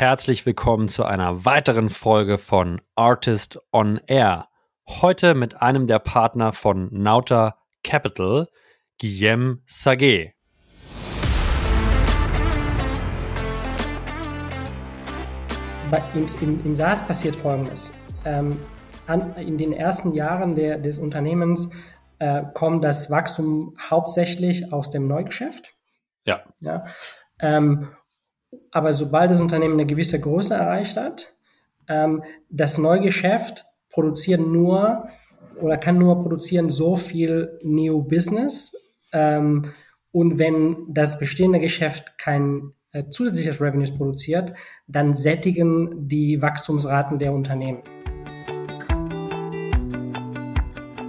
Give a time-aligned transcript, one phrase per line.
[0.00, 4.48] herzlich willkommen zu einer weiteren Folge von Artist on Air.
[4.88, 8.48] Heute mit einem der Partner von Nauta Capital,
[8.98, 10.32] Guillaume Saget.
[16.14, 17.92] Im, im, Im SaaS passiert Folgendes.
[18.24, 18.58] Ähm,
[19.06, 21.68] an, in den ersten Jahren der, des Unternehmens
[22.20, 25.74] äh, kommt das Wachstum hauptsächlich aus dem Neugeschäft.
[26.24, 26.42] Ja.
[26.60, 26.86] ja?
[27.38, 27.90] Ähm,
[28.70, 31.34] aber sobald das Unternehmen eine gewisse Größe erreicht hat,
[31.88, 35.08] ähm, das Neugeschäft produziert nur
[35.60, 38.74] oder kann nur produzieren so viel New Business.
[39.12, 39.72] Ähm,
[40.12, 44.54] und wenn das bestehende Geschäft kein äh, zusätzliches Revenues produziert,
[44.86, 47.82] dann sättigen die Wachstumsraten der Unternehmen.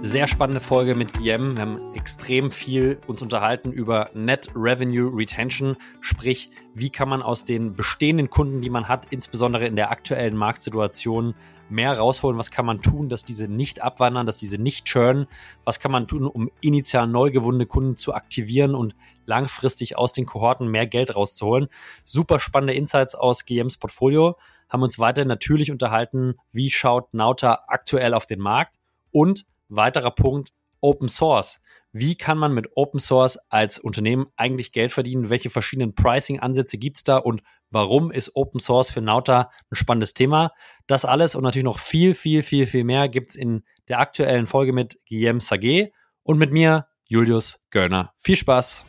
[0.04, 1.56] Sehr spannende Folge mit Guillaume.
[1.56, 7.44] Wir haben extrem viel uns unterhalten über Net Revenue Retention, sprich, wie kann man aus
[7.44, 11.36] den bestehenden Kunden, die man hat, insbesondere in der aktuellen Marktsituation,
[11.68, 12.36] mehr rausholen?
[12.36, 15.28] Was kann man tun, dass diese nicht abwandern, dass diese nicht churnen?
[15.62, 20.26] Was kann man tun, um initial neu gewonnene Kunden zu aktivieren und langfristig aus den
[20.26, 21.68] Kohorten mehr Geld rauszuholen?
[22.02, 24.36] Super spannende Insights aus GMs Portfolio.
[24.68, 28.80] Haben uns weiter natürlich unterhalten, wie schaut Nauta aktuell auf den Markt
[29.12, 31.62] und Weiterer Punkt, Open Source.
[31.92, 35.30] Wie kann man mit Open Source als Unternehmen eigentlich Geld verdienen?
[35.30, 40.12] Welche verschiedenen Pricing-Ansätze gibt es da und warum ist Open Source für Nauta ein spannendes
[40.12, 40.52] Thema?
[40.86, 44.46] Das alles und natürlich noch viel, viel, viel, viel mehr gibt es in der aktuellen
[44.46, 48.12] Folge mit Guillaume Saget und mit mir, Julius Göllner.
[48.16, 48.84] Viel Spaß!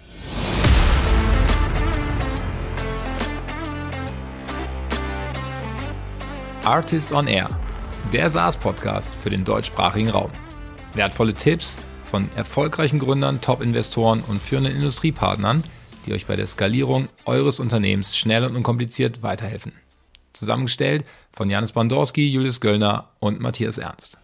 [6.66, 7.48] Artist on Air,
[8.12, 10.32] der SaaS-Podcast für den deutschsprachigen Raum.
[10.96, 15.64] Wertvolle Tipps von erfolgreichen Gründern, Top-Investoren und führenden Industriepartnern,
[16.06, 19.72] die euch bei der Skalierung eures Unternehmens schnell und unkompliziert weiterhelfen.
[20.34, 24.20] Zusammengestellt von Janis Bandorski, Julius Göllner und Matthias Ernst.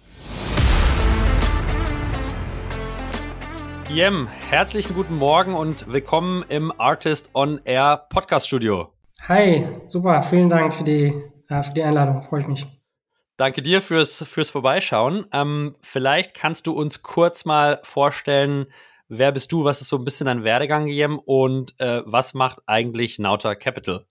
[3.92, 8.94] Jem, herzlichen guten Morgen und willkommen im Artist on Air Podcast Studio.
[9.28, 11.16] Hi, super, vielen Dank für die,
[11.48, 12.79] äh, für die Einladung, freue ich mich.
[13.40, 15.26] Danke dir fürs, fürs Vorbeischauen.
[15.32, 18.66] Ähm, vielleicht kannst du uns kurz mal vorstellen,
[19.08, 22.62] wer bist du, was ist so ein bisschen dein Werdegang, Guillaume, und äh, was macht
[22.66, 24.04] eigentlich Nauta Capital?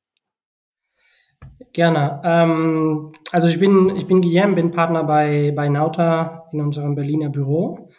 [1.74, 2.22] Gerne.
[2.24, 7.28] Ähm, also ich bin, ich bin Guillaume, bin Partner bei, bei Nauta in unserem Berliner
[7.28, 7.90] Büro.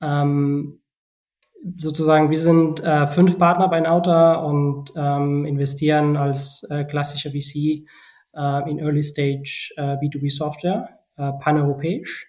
[0.00, 0.82] Ähm,
[1.78, 7.88] sozusagen, wir sind äh, fünf Partner bei Nauta und ähm, investieren als äh, klassischer VC
[8.32, 12.28] in Early Stage äh, B2B Software, äh, paneuropäisch.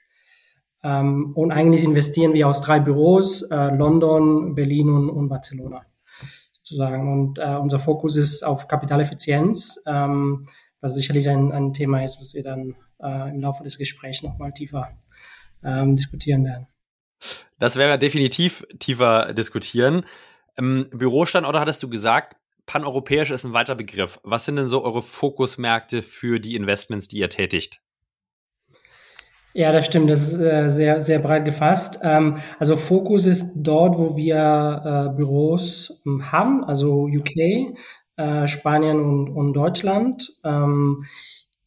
[0.83, 5.85] Ähm, und eigentlich investieren wir aus drei Büros, London, Berlin und, und Barcelona
[6.71, 7.11] sozusagen.
[7.11, 10.47] Und äh, unser Fokus ist auf Kapitaleffizienz, ähm,
[10.79, 14.51] was sicherlich ein, ein Thema ist, was wir dann äh, im Laufe des Gesprächs nochmal
[14.53, 14.89] tiefer
[15.63, 16.67] ähm, diskutieren werden.
[17.59, 20.05] Das werden wir definitiv tiefer diskutieren.
[20.57, 22.35] Im Bürostandort hattest du gesagt,
[22.71, 24.21] paneuropäisch ist ein weiter Begriff.
[24.23, 27.81] Was sind denn so eure Fokusmärkte für die Investments, die ihr tätigt?
[29.53, 30.09] Ja, das stimmt.
[30.09, 31.99] Das ist äh, sehr, sehr breit gefasst.
[32.01, 37.75] Ähm, also Fokus ist dort, wo wir äh, Büros ähm, haben, also UK,
[38.15, 40.31] äh, Spanien und, und Deutschland.
[40.45, 41.03] Ähm,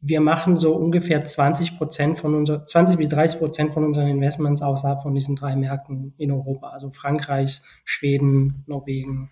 [0.01, 4.63] wir machen so ungefähr 20 Prozent von unser, 20 bis 30 Prozent von unseren Investments
[4.63, 9.31] außerhalb von diesen drei Märkten in Europa, also Frankreich, Schweden, Norwegen,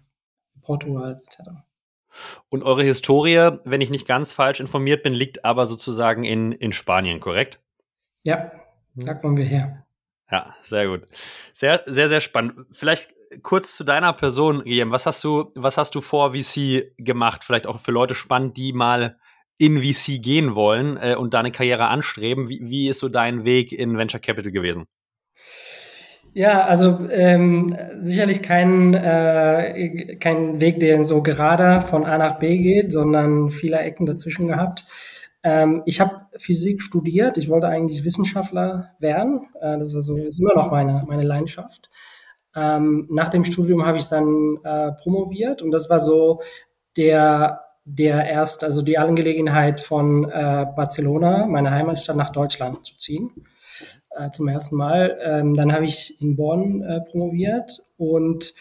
[0.63, 1.51] Portugal etc.
[2.51, 6.73] Und eure Historie, wenn ich nicht ganz falsch informiert bin, liegt aber sozusagen in, in
[6.73, 7.61] Spanien, korrekt?
[8.23, 8.53] Ja,
[8.95, 9.87] da kommen wir her.
[10.31, 11.07] Ja, sehr gut.
[11.53, 12.67] Sehr, sehr, sehr spannend.
[12.71, 14.93] Vielleicht kurz zu deiner Person, Guillaume.
[14.93, 17.45] Was hast du, was hast du vor VC gemacht?
[17.45, 19.19] Vielleicht auch für Leute spannend, die mal
[19.59, 22.49] in VC gehen wollen äh, und deine Karriere anstreben.
[22.49, 24.87] Wie, wie ist so dein Weg in Venture Capital gewesen?
[26.35, 32.57] Ja, also ähm, sicherlich kein, äh, kein Weg, der so gerade von A nach B
[32.57, 34.85] geht, sondern viele Ecken dazwischen gehabt.
[35.43, 39.49] Ähm, ich habe Physik studiert, ich wollte eigentlich Wissenschaftler werden.
[39.61, 41.91] Äh, das war so, ist immer noch meine, meine Leidenschaft.
[42.57, 46.41] Ähm, nach dem Studium habe ich dann äh, promoviert und das war so
[46.97, 53.33] der der erst, also die Angelegenheit von äh, Barcelona, meiner Heimatstadt, nach Deutschland zu ziehen
[54.17, 55.19] äh, zum ersten Mal.
[55.23, 58.55] Ähm, dann habe ich in Bonn äh, promoviert und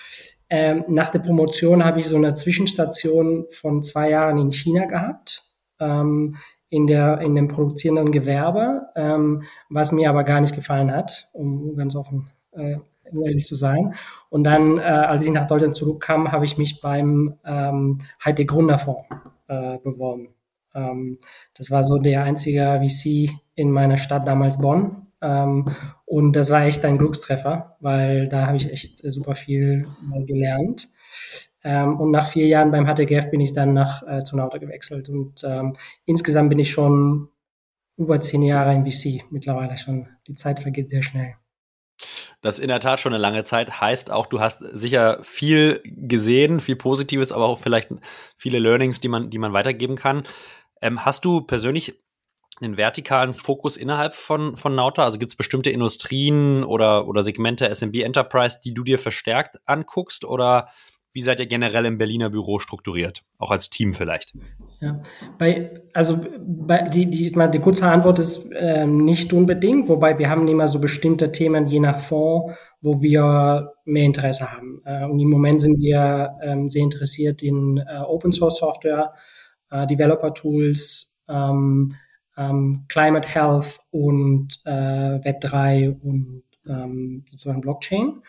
[0.49, 5.43] ähm, nach der Promotion habe ich so eine Zwischenstation von zwei Jahren in China gehabt,
[5.79, 6.35] ähm,
[6.67, 11.75] in, der, in dem produzierenden Gewerbe, ähm, was mir aber gar nicht gefallen hat, um
[11.75, 13.95] ganz offen äh, ehrlich zu sein.
[14.29, 19.07] Und dann, äh, als ich nach Deutschland zurückkam, habe ich mich beim ähm, Hightech Gründerfonds
[19.47, 20.29] äh, beworben.
[20.73, 21.19] Ähm,
[21.57, 25.07] das war so der einzige VC in meiner Stadt damals Bonn.
[25.21, 25.65] Ähm,
[26.05, 30.89] und das war echt ein Glückstreffer, weil da habe ich echt super viel äh, gelernt.
[31.63, 35.09] Ähm, und nach vier Jahren beim HTGF bin ich dann nach äh, zu Nauta gewechselt.
[35.09, 35.75] Und ähm,
[36.05, 37.29] insgesamt bin ich schon
[37.97, 40.09] über zehn Jahre im VC mittlerweile schon.
[40.27, 41.35] Die Zeit vergeht sehr schnell.
[42.41, 43.79] Das ist in der Tat schon eine lange Zeit.
[43.79, 47.93] Heißt auch, du hast sicher viel gesehen, viel Positives, aber auch vielleicht
[48.37, 50.23] viele Learnings, die man, die man weitergeben kann.
[50.81, 52.01] Hast du persönlich
[52.59, 55.03] einen vertikalen Fokus innerhalb von, von Nauta?
[55.03, 60.25] Also gibt es bestimmte Industrien oder, oder Segmente SMB Enterprise, die du dir verstärkt anguckst?
[60.25, 60.67] Oder
[61.13, 63.23] wie seid ihr generell im Berliner Büro strukturiert?
[63.37, 64.33] Auch als Team vielleicht?
[64.79, 65.01] Ja,
[65.37, 70.47] bei, also bei, die, die, die kurze Antwort ist ähm, nicht unbedingt, wobei wir haben
[70.47, 74.81] immer so bestimmte Themen je nach Fonds, wo wir mehr Interesse haben.
[74.85, 79.13] Äh, und im Moment sind wir ähm, sehr interessiert in äh, Open Source Software,
[79.69, 81.95] äh, Developer Tools, ähm,
[82.37, 88.21] ähm, Climate Health und äh, Web3 und ähm, sozusagen Blockchain.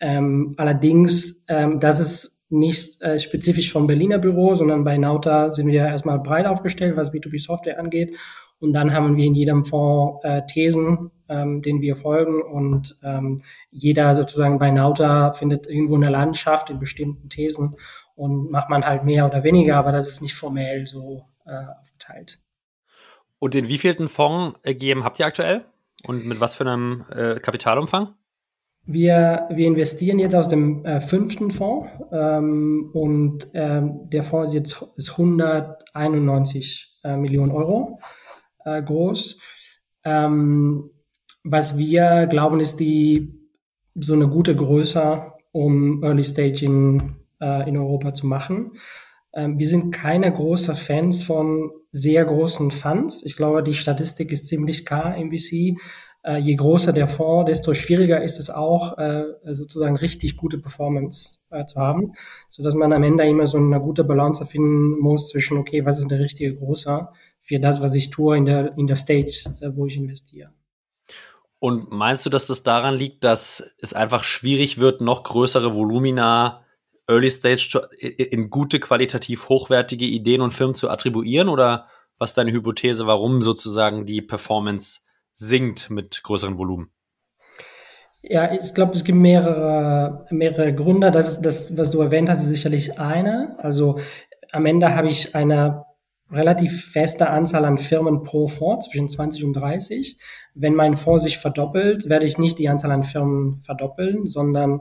[0.00, 5.68] Ähm, allerdings, ähm, das ist nicht äh, spezifisch vom Berliner Büro, sondern bei Nauta sind
[5.68, 8.16] wir erstmal breit aufgestellt, was B2B-Software angeht.
[8.60, 12.40] Und dann haben wir in jedem Fonds äh, Thesen, ähm, denen wir folgen.
[12.40, 13.38] Und ähm,
[13.70, 17.76] jeder sozusagen bei Nauta findet irgendwo eine Landschaft in bestimmten Thesen
[18.14, 22.40] und macht man halt mehr oder weniger, aber das ist nicht formell so äh, aufgeteilt.
[23.44, 25.66] Und in wievielten Fonds ergeben habt ihr aktuell?
[26.06, 28.14] Und mit was für einem äh, Kapitalumfang?
[28.86, 34.54] Wir, wir investieren jetzt aus dem äh, fünften Fonds ähm, und ähm, der Fonds ist
[34.54, 37.98] jetzt ist 191 äh, Millionen Euro
[38.64, 39.38] äh, groß.
[40.04, 40.88] Ähm,
[41.42, 43.30] was wir glauben, ist die
[43.94, 48.72] so eine gute Größe, um Early Staging äh, in Europa zu machen.
[49.34, 53.24] Ähm, wir sind keine großen Fans von sehr großen Funds.
[53.24, 55.76] Ich glaube, die Statistik ist ziemlich klar im VC
[56.24, 61.40] äh, je größer der Fonds, desto schwieriger ist es auch, äh, sozusagen richtig gute Performance
[61.50, 62.14] äh, zu haben,
[62.48, 65.98] so dass man am Ende immer so eine gute Balance finden muss zwischen, okay, was
[65.98, 69.44] ist der richtige Großer für das, was ich tue in der, in der Stage,
[69.74, 70.50] wo ich investiere.
[71.58, 76.63] Und meinst du, dass das daran liegt, dass es einfach schwierig wird, noch größere Volumina
[77.08, 81.48] Early Stage in gute, qualitativ hochwertige Ideen und Firmen zu attribuieren?
[81.48, 81.86] Oder
[82.18, 85.00] was ist deine Hypothese, warum sozusagen die Performance
[85.34, 86.90] sinkt mit größeren Volumen?
[88.22, 91.10] Ja, ich glaube, es gibt mehrere, mehrere Gründe.
[91.10, 93.56] Das ist das, was du erwähnt hast, ist sicherlich eine.
[93.58, 93.98] Also
[94.50, 95.84] am Ende habe ich eine
[96.30, 100.18] relativ feste Anzahl an Firmen pro Fonds, zwischen 20 und 30.
[100.54, 104.80] Wenn mein Fonds sich verdoppelt, werde ich nicht die Anzahl an Firmen verdoppeln, sondern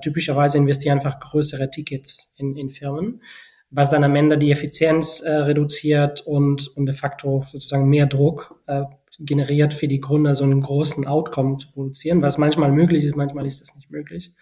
[0.00, 3.22] typischerweise investiere einfach größere Tickets in, in Firmen,
[3.70, 8.60] was dann am Ende die Effizienz äh, reduziert und, und de facto sozusagen mehr Druck
[8.66, 8.84] äh,
[9.18, 13.46] generiert für die Gründer so einen großen Outcome zu produzieren, was manchmal möglich ist, manchmal
[13.46, 14.32] ist es nicht möglich.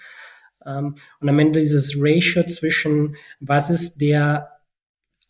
[0.66, 4.48] Ähm, und am Ende dieses Ratio zwischen, was ist der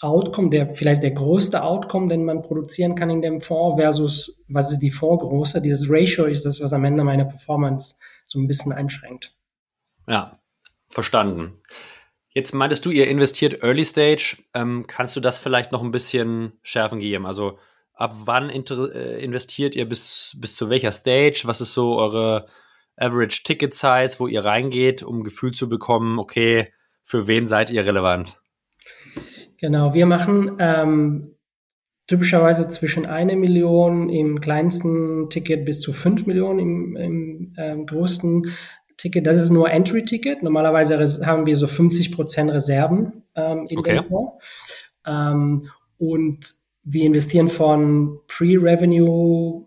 [0.01, 4.73] Outcome, der vielleicht der größte Outcome, den man produzieren kann in dem Fonds versus was
[4.73, 5.63] ist die Fondsgröße.
[5.63, 7.95] Dieses Ratio ist das, was am Ende meine Performance
[8.27, 9.33] so ein bisschen einschränkt.
[10.07, 10.41] Ja,
[10.89, 11.61] verstanden.
[12.35, 14.39] Jetzt meintest du, ihr investiert Early Stage.
[14.55, 17.27] Ähm, kannst du das vielleicht noch ein bisschen schärfen geben?
[17.27, 17.59] Also
[17.95, 21.43] ab wann äh, investiert ihr bis, bis zu welcher Stage?
[21.45, 22.49] Was ist so eure
[22.97, 27.71] Average Ticket Size, wo ihr reingeht, um ein Gefühl zu bekommen, okay, für wen seid
[27.71, 28.39] ihr relevant?
[29.59, 31.37] Genau, wir machen ähm,
[32.07, 38.53] typischerweise zwischen eine Million im kleinsten Ticket bis zu fünf Millionen im, im ähm, größten
[39.03, 39.27] Ticket.
[39.27, 40.45] Das ist nur Entry-Ticket.
[40.45, 44.01] Normalerweise haben wir so 50 Prozent Reserven ähm, in okay.
[44.09, 44.45] Fonds.
[45.05, 45.69] Ähm,
[45.99, 46.47] und
[46.85, 49.67] wir investieren von Pre-Revenue,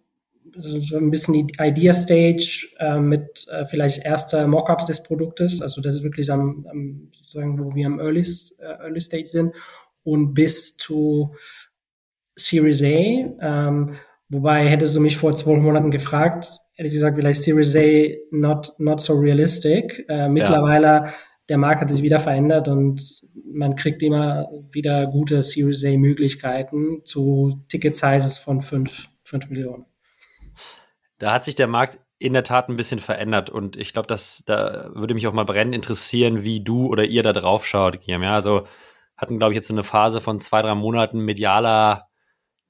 [0.57, 5.61] so ein bisschen die Idea Stage äh, mit äh, vielleicht erster Mockups des Produktes.
[5.61, 8.25] Also das ist wirklich am, am sozusagen, wo wir am Early,
[8.59, 9.53] äh, Early Stage sind
[10.03, 11.35] und bis zu
[12.37, 12.85] Series A.
[12.87, 13.95] Ähm,
[14.29, 18.73] wobei hättest du mich vor zwölf Monaten gefragt, hätte ich gesagt, vielleicht Series A not,
[18.77, 20.05] not so realistic.
[20.07, 21.13] Äh, mittlerweile ja
[21.49, 27.05] der Markt hat sich wieder verändert und man kriegt immer wieder gute Series A Möglichkeiten
[27.05, 29.85] zu Ticket Sizes von 5, 5 Millionen.
[31.19, 34.89] Da hat sich der Markt in der Tat ein bisschen verändert und ich glaube, da
[34.95, 38.25] würde mich auch mal brennend interessieren, wie du oder ihr da drauf schaut, Guillaume.
[38.25, 38.67] Ja, also
[39.15, 42.09] hatten, glaube ich, jetzt so eine Phase von zwei, drei Monaten medialer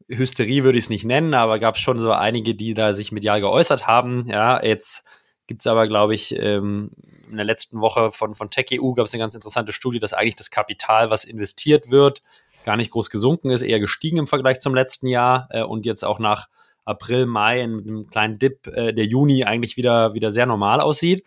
[0.08, 3.12] Hysterie würde ich es nicht nennen, aber gab es schon so einige, die da sich
[3.12, 4.28] medial geäußert haben.
[4.28, 5.04] Ja, jetzt
[5.48, 6.92] gibt es aber, glaube ich, ähm,
[7.30, 10.36] in der letzten Woche von, von TechEU gab es eine ganz interessante Studie, dass eigentlich
[10.36, 12.22] das Kapital, was investiert wird,
[12.66, 16.04] gar nicht groß gesunken ist, eher gestiegen im Vergleich zum letzten Jahr äh, und jetzt
[16.04, 16.48] auch nach
[16.84, 21.26] April, Mai in einem kleinen Dip äh, der Juni eigentlich wieder, wieder sehr normal aussieht.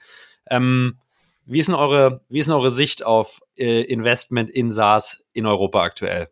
[0.49, 0.99] Ähm,
[1.47, 5.47] wie, ist denn eure, wie ist denn eure Sicht auf äh, Investment in SaaS in
[5.47, 6.29] Europa aktuell?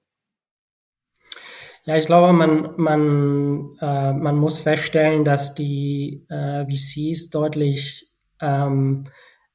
[1.86, 9.06] Ja, ich glaube, man, man, äh, man muss feststellen, dass die äh, VCs deutlich ähm,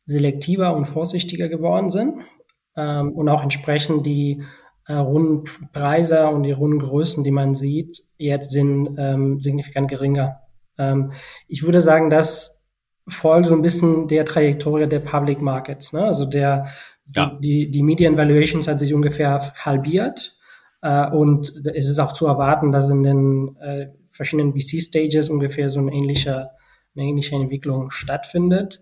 [0.05, 2.19] selektiver und vorsichtiger geworden sind
[2.77, 4.43] ähm, und auch entsprechend die
[4.87, 10.39] äh, Rundenpreise und die Rundengrößen, die man sieht, jetzt sind ähm, signifikant geringer.
[10.77, 11.11] Ähm,
[11.49, 12.65] ich würde sagen, das
[13.09, 15.91] folgt so ein bisschen der Trajektorie der Public Markets.
[15.91, 16.05] Ne?
[16.05, 16.67] Also der,
[17.13, 17.37] ja.
[17.41, 20.37] die, die, die Median Valuations hat sich ungefähr halbiert
[20.89, 25.91] und es ist auch zu erwarten, dass in den äh, verschiedenen VC-Stages ungefähr so eine
[25.91, 26.49] ähnliche,
[26.95, 28.81] eine ähnliche Entwicklung stattfindet.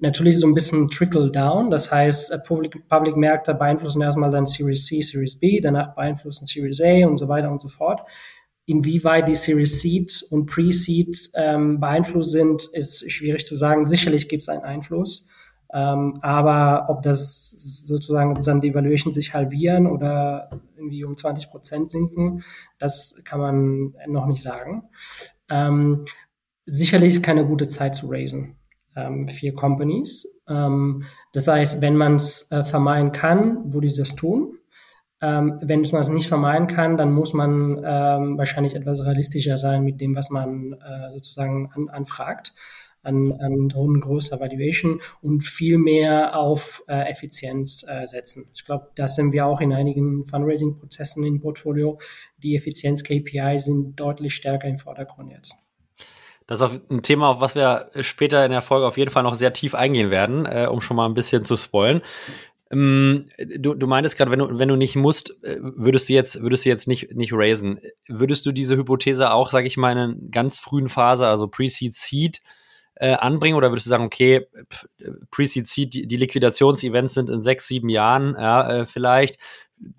[0.00, 2.38] Natürlich so ein bisschen Trickle-Down, das heißt, äh,
[2.88, 7.50] Public-Märkte beeinflussen erstmal dann Series C, Series B, danach beeinflussen Series A und so weiter
[7.50, 8.02] und so fort.
[8.66, 13.86] Inwieweit die Series Seed und Pre-Seed ähm, beeinflusst sind, ist schwierig zu sagen.
[13.86, 15.26] Sicherlich gibt es einen Einfluss.
[15.72, 17.50] Ähm, aber ob das
[17.86, 22.42] sozusagen, ob dann die Evaluation sich halbieren oder irgendwie um 20 Prozent sinken,
[22.78, 24.84] das kann man noch nicht sagen.
[25.50, 26.06] Ähm,
[26.64, 28.56] sicherlich keine gute Zeit zu raisen
[28.96, 30.42] ähm, für Companies.
[30.48, 34.54] Ähm, das heißt, wenn man es äh, vermeiden kann, würde ich das tun.
[35.20, 39.82] Ähm, wenn man es nicht vermeiden kann, dann muss man ähm, wahrscheinlich etwas realistischer sein
[39.82, 42.54] mit dem, was man äh, sozusagen an, anfragt
[43.08, 48.50] an, an hohen größer Valuation und viel mehr auf äh, Effizienz äh, setzen.
[48.54, 51.98] Ich glaube, da sind wir auch in einigen Fundraising-Prozessen im Portfolio.
[52.42, 55.56] Die Effizienz-KPI sind deutlich stärker im Vordergrund jetzt.
[56.46, 59.34] Das ist ein Thema, auf was wir später in der Folge auf jeden Fall noch
[59.34, 62.00] sehr tief eingehen werden, äh, um schon mal ein bisschen zu spoilen.
[62.70, 66.40] Ähm, du, du meintest gerade, wenn du, wenn du nicht musst, äh, würdest du jetzt,
[66.42, 67.80] würdest du jetzt nicht, nicht raisen.
[68.08, 71.94] Würdest du diese Hypothese auch, sage ich mal, in einer ganz frühen Phase, also Pre-Seed,
[71.94, 72.40] Seed,
[72.98, 73.56] äh, anbringen?
[73.56, 74.46] Oder würdest du sagen, okay,
[75.30, 79.38] Pre-Seed, Seed, die, die Liquidationsevents sind in sechs, sieben Jahren ja, äh, vielleicht.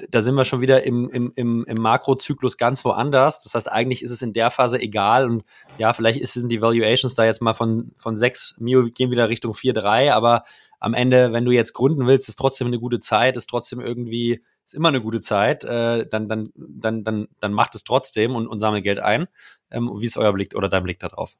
[0.10, 3.40] Da sind wir schon wieder im, im, im, im Makrozyklus ganz woanders.
[3.40, 5.26] Das heißt, eigentlich ist es in der Phase egal.
[5.26, 5.46] Und
[5.78, 9.54] ja, vielleicht sind die Valuations da jetzt mal von, von 6 Mio gehen wieder Richtung
[9.54, 10.14] 4, 3.
[10.14, 10.44] Aber
[10.82, 14.44] am Ende, wenn du jetzt gründen willst, ist trotzdem eine gute Zeit, ist trotzdem irgendwie,
[14.66, 18.48] ist immer eine gute Zeit, äh, dann, dann, dann, dann, dann macht es trotzdem und,
[18.48, 19.28] und sammelt Geld ein.
[19.72, 21.36] Ähm, wie ist euer Blick oder dein Blick darauf?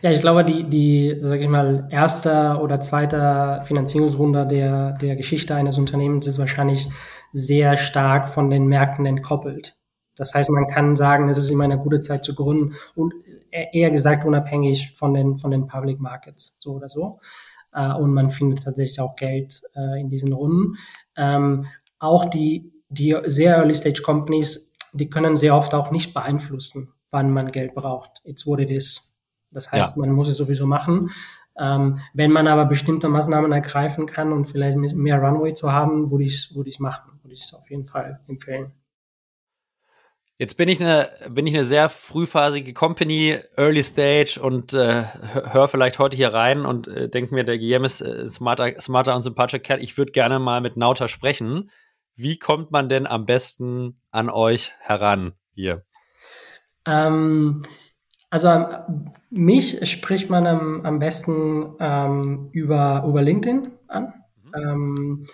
[0.00, 5.54] Ja, ich glaube, die, die, sag ich mal, erste oder zweite Finanzierungsrunde der, der Geschichte
[5.54, 6.88] eines Unternehmens ist wahrscheinlich
[7.32, 9.76] sehr stark von den Märkten entkoppelt.
[10.16, 13.14] Das heißt, man kann sagen, es ist immer eine gute Zeit zu gründen und
[13.50, 17.20] eher gesagt unabhängig von den, von den Public Markets, so oder so.
[17.72, 20.76] Äh, und man findet tatsächlich auch Geld äh, in diesen Runden.
[21.16, 21.66] Ähm,
[21.98, 27.32] auch die, die sehr Early Stage Companies, die können sehr oft auch nicht beeinflussen, wann
[27.32, 28.20] man Geld braucht.
[28.24, 29.07] It's what it.
[29.50, 30.00] Das heißt, ja.
[30.00, 31.10] man muss es sowieso machen.
[31.58, 36.24] Ähm, wenn man aber bestimmte Maßnahmen ergreifen kann und vielleicht mehr Runway zu haben, würde
[36.24, 38.72] ich es würde machen, würde ich es auf jeden Fall empfehlen.
[40.40, 45.02] Jetzt bin ich eine bin ich eine sehr frühphasige Company, Early Stage und äh,
[45.50, 49.16] höre vielleicht heute hier rein und äh, denke mir, der GM ist äh, smarter, smarter
[49.16, 49.82] und sympathischer Kerl.
[49.82, 51.72] Ich würde gerne mal mit Nauta sprechen.
[52.14, 55.84] Wie kommt man denn am besten an euch heran hier?
[56.86, 57.62] Ähm,
[58.30, 58.66] also
[59.30, 64.12] mich spricht man am, am besten ähm, über, über LinkedIn an.
[64.42, 64.52] Mhm.
[64.54, 65.26] Ähm,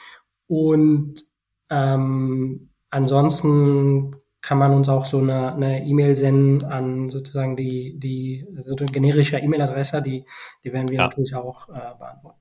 [0.47, 1.25] und
[1.71, 8.47] ähm, ansonsten kann man uns auch so eine E-Mail e senden an sozusagen die, die
[8.57, 10.27] so eine generische E-Mail-Adresse, die,
[10.63, 11.05] die werden wir ja.
[11.05, 12.41] natürlich auch äh, beantworten.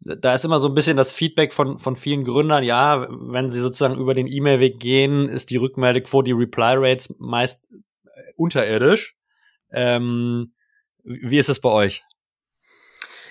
[0.00, 3.60] Da ist immer so ein bisschen das Feedback von, von vielen Gründern, ja, wenn sie
[3.60, 7.66] sozusagen über den E-Mail-Weg gehen, ist die Rückmeldequote, die Reply-Rates meist
[8.36, 9.16] unterirdisch.
[9.76, 10.52] Ähm,
[11.04, 12.02] wie ist es bei euch?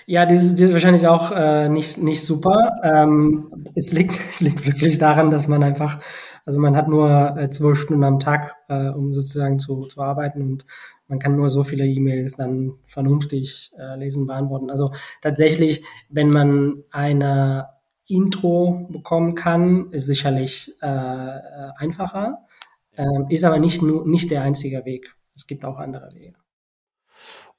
[0.06, 2.76] Ja, das ist, das ist wahrscheinlich auch äh, nicht, nicht super.
[2.84, 5.98] Ähm, es, liegt, es liegt wirklich daran, dass man einfach,
[6.44, 10.40] also man hat nur äh, zwölf Stunden am Tag, äh, um sozusagen zu, zu arbeiten
[10.42, 10.64] und
[11.08, 14.70] man kann nur so viele E-Mails dann vernünftig äh, lesen, beantworten.
[14.70, 17.68] Also tatsächlich, wenn man eine
[18.08, 22.38] Intro bekommen kann, ist sicherlich äh, äh einfacher,
[22.96, 25.15] ähm, ist aber nicht, nur, nicht der einzige Weg.
[25.36, 26.34] Es gibt auch andere Wege.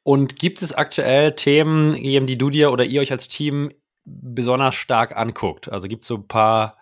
[0.04, 3.72] Und gibt es aktuell Themen, die du dir oder ihr euch als Team
[4.06, 5.70] besonders stark anguckt?
[5.70, 6.78] Also gibt es so ein paar,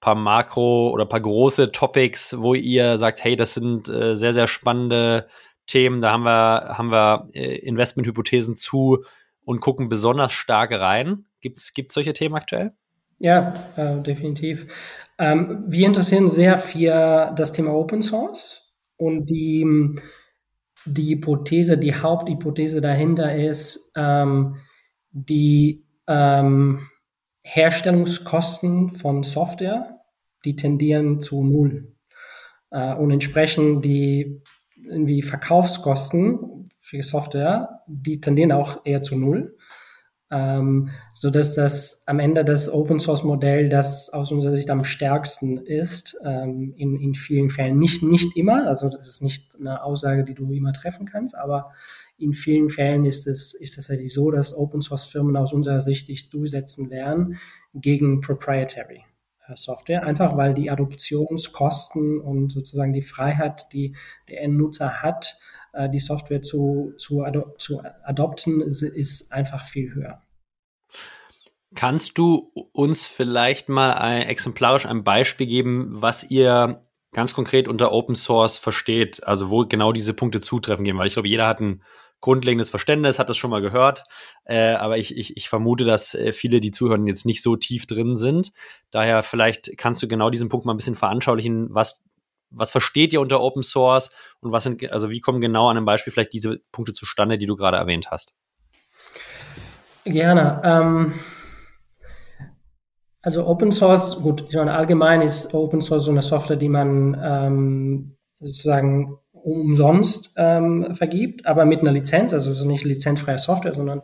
[0.00, 4.48] paar Makro- oder paar große Topics, wo ihr sagt, hey, das sind äh, sehr, sehr
[4.48, 5.28] spannende
[5.66, 9.04] Themen, da haben wir, haben wir äh, Investmenthypothesen zu
[9.44, 11.26] und gucken besonders stark rein.
[11.40, 12.72] Gibt es solche Themen aktuell?
[13.18, 14.66] Ja, äh, definitiv.
[15.18, 19.66] Ähm, wir interessieren sehr für das Thema Open Source und die,
[20.84, 24.56] die Hypothese, die Haupthypothese dahinter ist, ähm,
[25.10, 26.88] die ähm,
[27.42, 30.00] Herstellungskosten von Software,
[30.44, 31.94] die tendieren zu null.
[32.70, 34.42] Äh, und entsprechend die
[34.84, 39.56] irgendwie Verkaufskosten für Software, die tendieren auch eher zu null
[40.32, 44.84] ähm, so dass das am Ende das Open Source Modell, das aus unserer Sicht am
[44.84, 47.78] stärksten ist, ähm, in, in vielen Fällen.
[47.78, 51.72] Nicht, nicht immer, also das ist nicht eine Aussage, die du immer treffen kannst, aber
[52.16, 55.80] in vielen Fällen ist es, ist es halt so, dass Open Source Firmen aus unserer
[55.80, 57.38] Sicht sich durchsetzen werden
[57.74, 59.04] gegen Proprietary.
[59.46, 63.96] Äh, Software, einfach weil die Adoptionskosten und sozusagen die Freiheit, die
[64.28, 65.38] der Endnutzer hat,
[65.72, 70.22] äh, die Software zu, zu, ado zu adopten, ist, ist einfach viel höher.
[71.74, 77.92] Kannst du uns vielleicht mal ein, exemplarisch ein Beispiel geben, was ihr ganz konkret unter
[77.92, 79.24] Open Source versteht?
[79.24, 80.98] Also wo genau diese Punkte zutreffen gehen?
[80.98, 81.82] Weil ich glaube, jeder hat ein
[82.20, 84.04] grundlegendes Verständnis, hat das schon mal gehört.
[84.44, 87.86] Äh, aber ich, ich, ich vermute, dass äh, viele, die zuhören, jetzt nicht so tief
[87.86, 88.52] drin sind.
[88.90, 92.04] Daher vielleicht kannst du genau diesen Punkt mal ein bisschen veranschaulichen, was
[92.52, 95.86] was versteht ihr unter Open Source und was sind, also wie kommen genau an einem
[95.86, 98.34] Beispiel vielleicht diese Punkte zustande, die du gerade erwähnt hast?
[100.04, 100.60] Gerne.
[100.64, 101.14] Ähm,
[103.20, 107.18] also Open Source, gut, ich meine, allgemein ist Open Source so eine Software, die man
[107.22, 113.72] ähm, sozusagen umsonst ähm, vergibt, aber mit einer Lizenz, also es ist nicht lizenzfreie Software,
[113.72, 114.02] sondern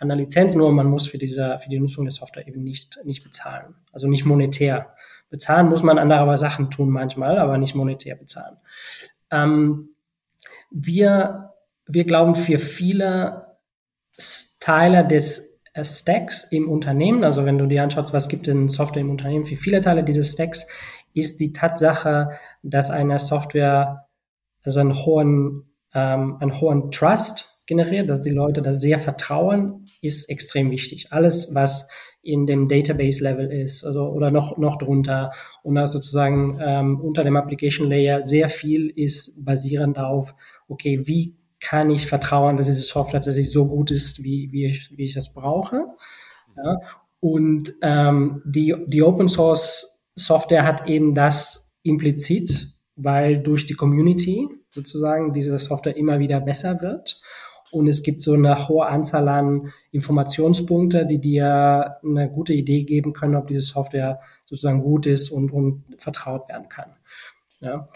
[0.00, 3.22] eine Lizenz, nur man muss für diese, für die Nutzung der Software eben nicht, nicht
[3.22, 3.74] bezahlen.
[3.92, 4.94] Also nicht monetär.
[5.30, 8.56] Bezahlen muss man andere Sachen tun manchmal, aber nicht monetär bezahlen.
[9.30, 9.90] Ähm,
[10.70, 11.52] wir,
[11.86, 13.56] wir glauben für viele
[14.60, 19.10] Teile des Stacks im Unternehmen, also wenn du dir anschaust, was gibt denn Software im
[19.10, 20.66] Unternehmen, für viele Teile dieses Stacks
[21.14, 22.30] ist die Tatsache,
[22.62, 24.06] dass eine Software
[24.62, 30.28] also einen hohen, ähm, einen hohen Trust generiert, dass die Leute da sehr vertrauen, ist
[30.28, 31.12] extrem wichtig.
[31.12, 31.88] Alles, was
[32.22, 37.36] in dem Database-Level ist, also oder noch noch drunter und da sozusagen ähm, unter dem
[37.36, 40.34] Application Layer sehr viel ist basierend auf,
[40.68, 44.96] okay, wie kann ich vertrauen, dass diese Software tatsächlich so gut ist, wie, wie, ich,
[44.96, 45.84] wie ich das brauche.
[46.56, 46.80] Ja?
[47.20, 54.48] Und ähm, die, die Open Source Software hat eben das implizit, weil durch die Community
[54.70, 57.20] sozusagen diese Software immer wieder besser wird
[57.72, 63.12] und es gibt so eine hohe Anzahl an Informationspunkte, die dir eine gute Idee geben
[63.12, 66.90] können, ob diese Software sozusagen gut ist und, und vertraut werden kann.
[67.60, 67.88] Ja.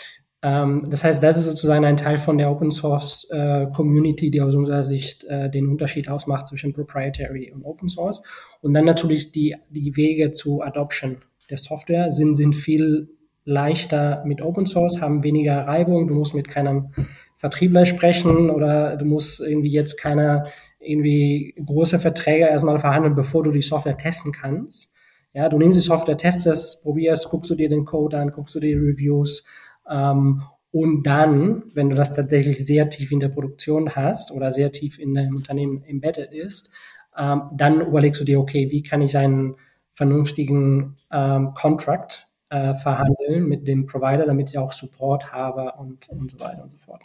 [0.42, 4.42] Ähm, das heißt, das ist sozusagen ein Teil von der Open Source äh, Community, die
[4.42, 8.22] aus unserer Sicht äh, den Unterschied ausmacht zwischen Proprietary und Open Source.
[8.60, 11.18] Und dann natürlich die, die Wege zu Adoption
[11.50, 13.08] der Software sind, sind viel
[13.44, 16.08] leichter mit Open Source, haben weniger Reibung.
[16.08, 16.90] Du musst mit keinem
[17.36, 20.44] Vertriebler sprechen oder du musst irgendwie jetzt keine
[20.78, 24.94] irgendwie große Verträge erstmal verhandeln, bevor du die Software testen kannst.
[25.32, 28.54] Ja, du nimmst die Software, testest es, probierst, guckst du dir den Code an, guckst
[28.54, 29.44] du dir die Reviews
[29.90, 34.72] ähm, und dann, wenn du das tatsächlich sehr tief in der Produktion hast oder sehr
[34.72, 36.70] tief in deinem Unternehmen embedded ist,
[37.16, 39.54] ähm, dann überlegst du dir, okay, wie kann ich einen
[39.92, 46.30] vernünftigen ähm, Contract äh, verhandeln mit dem Provider, damit ich auch Support habe und, und
[46.30, 47.02] so weiter und so fort.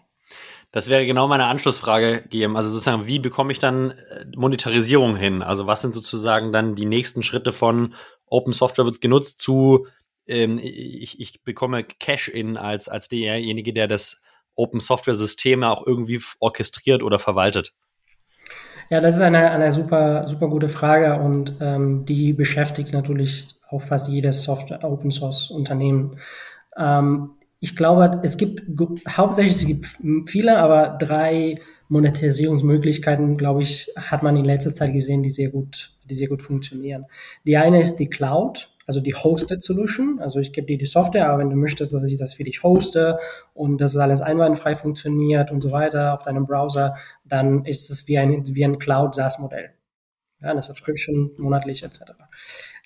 [0.71, 2.55] Das wäre genau meine Anschlussfrage, Guillaume.
[2.55, 5.41] Also sozusagen, wie bekomme ich dann äh, Monetarisierung hin?
[5.41, 7.95] Also was sind sozusagen dann die nächsten Schritte von
[8.27, 9.87] Open Software wird genutzt zu
[10.29, 14.21] ähm, ich, ich bekomme Cash-In als, als derjenige, der das
[14.55, 17.73] Open Software Systeme auch irgendwie orchestriert oder verwaltet?
[18.89, 23.81] Ja, das ist eine, eine super, super gute Frage und ähm, die beschäftigt natürlich auch
[23.81, 26.19] fast jedes Software Open Source Unternehmen.
[26.77, 28.63] Ähm, ich glaube, es gibt
[29.07, 29.87] hauptsächlich es gibt
[30.29, 35.91] viele, aber drei Monetarisierungsmöglichkeiten, glaube ich, hat man in letzter Zeit gesehen, die sehr gut,
[36.09, 37.05] die sehr gut funktionieren.
[37.45, 40.19] Die eine ist die Cloud, also die Hosted Solution.
[40.19, 42.63] Also ich gebe dir die Software, aber wenn du möchtest, dass ich das für dich
[42.63, 43.17] hoste
[43.53, 46.95] und dass es alles einwandfrei funktioniert und so weiter auf deinem Browser,
[47.25, 49.71] dann ist es wie ein, wie ein Cloud SaaS Modell.
[50.41, 52.01] Ja, eine Subscription monatlich etc.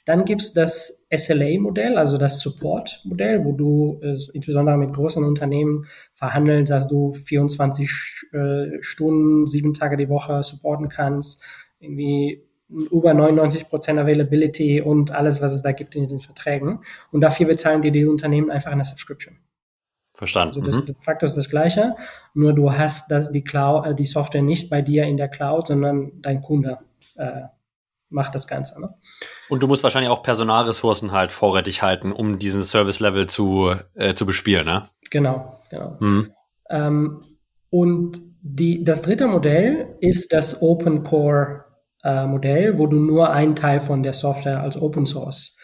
[0.05, 6.71] Dann gibt's das SLA-Modell, also das Support-Modell, wo du äh, insbesondere mit großen Unternehmen verhandelst,
[6.71, 7.89] dass du 24
[8.33, 11.41] äh, Stunden, sieben Tage die Woche supporten kannst,
[11.79, 16.79] irgendwie über 99 Prozent Availability und alles, was es da gibt in den Verträgen.
[17.11, 19.37] Und dafür bezahlen dir die Unternehmen einfach eine Subscription.
[20.15, 20.59] Verstanden.
[20.59, 20.95] Also das, mhm.
[20.99, 21.95] Faktor ist das gleiche,
[22.33, 25.67] nur du hast das, die Cloud, äh, die Software nicht bei dir in der Cloud,
[25.67, 26.77] sondern dein Kunde
[27.15, 27.43] äh,
[28.09, 28.79] macht das Ganze.
[28.79, 28.93] Ne?
[29.49, 34.25] Und du musst wahrscheinlich auch Personalressourcen halt vorrätig halten, um diesen Service-Level zu, äh, zu
[34.25, 34.89] bespielen, ne?
[35.11, 35.97] Genau, genau.
[35.99, 36.33] Mhm.
[36.69, 37.23] Ähm,
[37.69, 41.65] und die, das dritte Modell ist das Open Core
[42.03, 45.55] äh, Modell, wo du nur einen Teil von der Software als Open Source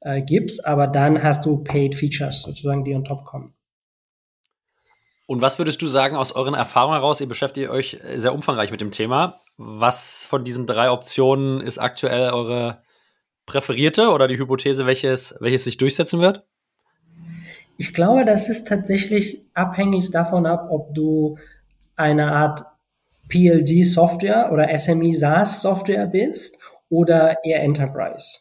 [0.00, 3.54] äh, gibst, aber dann hast du Paid Features sozusagen, die on top kommen.
[5.26, 7.20] Und was würdest du sagen aus euren Erfahrungen heraus?
[7.20, 9.40] Ihr beschäftigt euch sehr umfangreich mit dem Thema.
[9.56, 12.82] Was von diesen drei Optionen ist aktuell eure
[13.46, 16.44] präferierte oder die Hypothese, welches, welches sich durchsetzen wird?
[17.78, 21.38] Ich glaube, das ist tatsächlich abhängig davon ab, ob du
[21.94, 22.64] eine Art
[23.28, 28.38] PLG-Software oder SME SaaS-Software bist oder eher Enterprise.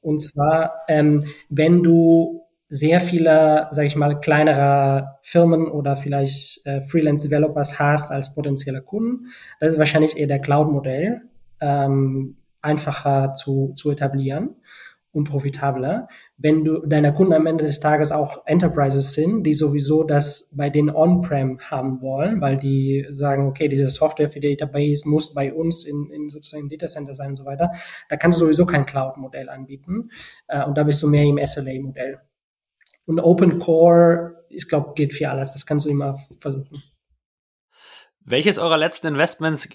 [0.00, 6.82] Und zwar, ähm, wenn du sehr viele, sage ich mal, kleinere Firmen oder vielleicht äh,
[6.82, 9.28] Freelance-Developers hast als potenzielle Kunden,
[9.60, 11.22] das ist wahrscheinlich eher der Cloud-Modell
[11.60, 12.36] ähm,
[12.66, 14.56] einfacher zu, zu etablieren
[15.16, 16.08] und profitabler.
[16.36, 20.68] Wenn du deine Kunden am Ende des Tages auch Enterprises sind, die sowieso das bei
[20.68, 25.84] den On-Prem haben wollen, weil die sagen, okay, diese Software für Database muss bei uns
[25.86, 27.72] in, in sozusagen Data Center sein und so weiter,
[28.10, 30.10] da kannst du sowieso kein Cloud-Modell anbieten
[30.48, 32.20] äh, und da bist du mehr im SLA-Modell.
[33.06, 35.52] Und Open Core, ich glaube, geht für alles.
[35.52, 36.82] Das kannst du immer versuchen.
[38.20, 39.68] Welches eurer letzten Investments,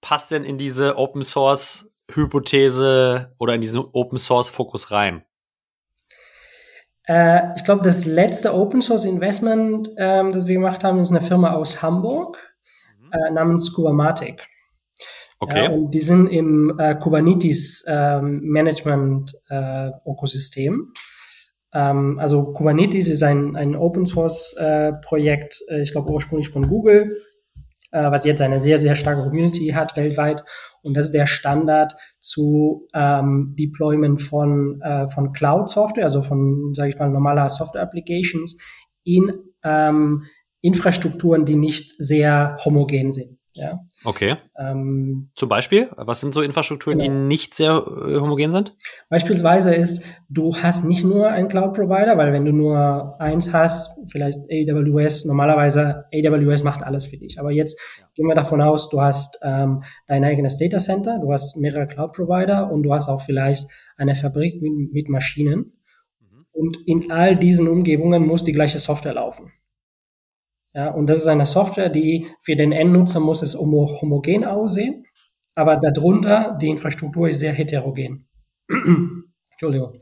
[0.00, 5.24] passt denn in diese Open Source Hypothese oder in diesen Open Source Fokus rein?
[7.04, 11.20] Äh, ich glaube, das letzte Open Source Investment, ähm, das wir gemacht haben, ist eine
[11.20, 12.38] Firma aus Hamburg
[13.00, 13.10] mhm.
[13.12, 14.46] äh, namens Kubamatic.
[15.38, 15.64] Okay.
[15.64, 20.92] Ja, und die sind im äh, Kubernetes ähm, Management äh, Ökosystem.
[21.74, 26.68] Ähm, also Kubernetes ist ein, ein Open Source äh, Projekt, äh, ich glaube ursprünglich von
[26.68, 27.16] Google,
[27.92, 30.44] äh, was jetzt eine sehr, sehr starke Community hat weltweit.
[30.82, 36.90] Und das ist der Standard zu ähm, Deployment von, äh, von Cloud-Software, also von, sage
[36.90, 38.56] ich mal, normaler Software-Applications
[39.04, 40.24] in ähm,
[40.60, 43.41] Infrastrukturen, die nicht sehr homogen sind.
[43.54, 43.80] Ja.
[44.04, 44.36] Okay.
[44.58, 47.10] Ähm, Zum Beispiel, was sind so Infrastrukturen, genau.
[47.10, 48.74] die nicht sehr äh, homogen sind?
[49.10, 54.38] Beispielsweise ist, du hast nicht nur einen Cloud-Provider, weil wenn du nur eins hast, vielleicht
[54.50, 57.38] AWS, normalerweise AWS macht alles für dich.
[57.38, 57.78] Aber jetzt
[58.14, 62.70] gehen wir davon aus, du hast ähm, dein eigenes Data Center, du hast mehrere Cloud-Provider
[62.70, 65.72] und du hast auch vielleicht eine Fabrik mit, mit Maschinen.
[66.20, 66.46] Mhm.
[66.52, 69.52] Und in all diesen Umgebungen muss die gleiche Software laufen.
[70.74, 75.04] Ja, und das ist eine Software, die für den Endnutzer muss es homogen aussehen,
[75.54, 78.26] aber darunter die Infrastruktur ist sehr heterogen.
[79.52, 79.98] Entschuldigung.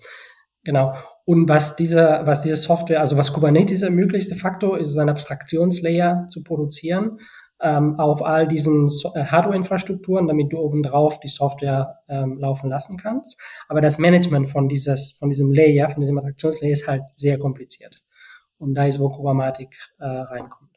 [0.62, 0.94] Genau.
[1.24, 6.26] Und was diese, was diese Software, also was Kubernetes ermöglicht, de facto, ist ein Abstraktionslayer
[6.28, 7.18] zu produzieren
[7.60, 12.96] ähm, auf all diesen so äh, Hardware-Infrastrukturen, damit du obendrauf die Software ähm, laufen lassen
[12.96, 13.40] kannst.
[13.68, 18.02] Aber das Management von dieses, von diesem Layer, von diesem Abstraktionslayer ist halt sehr kompliziert.
[18.60, 20.70] Und da ist, wo Programmatik äh, reinkommt.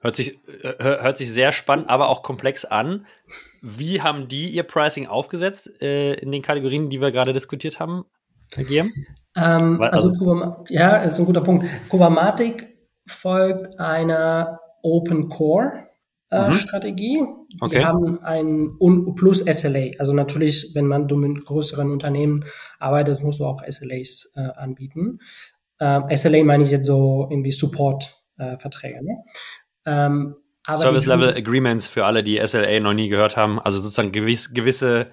[0.00, 3.06] Hört sich, äh, hört sich sehr spannend, aber auch komplex an.
[3.60, 8.04] Wie haben die ihr Pricing aufgesetzt äh, in den Kategorien, die wir gerade diskutiert haben,
[8.52, 8.92] Herr Giem?
[9.36, 11.66] Ähm, also, also ja, ist ein guter Punkt.
[11.88, 15.86] Programmatik folgt einer Open Core
[16.32, 16.54] äh, mhm.
[16.54, 17.22] Strategie.
[17.60, 17.78] Okay.
[17.78, 19.90] Die haben ein Un plus SLA.
[19.98, 22.44] Also natürlich, wenn man mit größeren Unternehmen
[22.80, 25.20] arbeitest, musst du auch SLAs äh, anbieten.
[25.82, 28.98] Ähm, SLA meine ich jetzt so irgendwie Support-Verträge.
[28.98, 29.24] Äh, ne?
[29.84, 30.36] Ähm,
[30.76, 35.10] Service Level Agreements für alle, die SLA noch nie gehört haben, also sozusagen gewiss, gewisse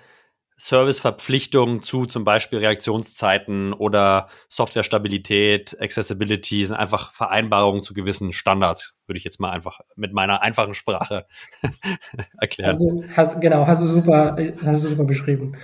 [0.57, 9.17] Serviceverpflichtungen zu zum Beispiel Reaktionszeiten oder Softwarestabilität, Accessibility sind einfach Vereinbarungen zu gewissen Standards, würde
[9.17, 11.25] ich jetzt mal einfach mit meiner einfachen Sprache
[12.39, 12.73] erklären.
[12.73, 15.57] Also, hast, genau, hast du super, hast du super beschrieben.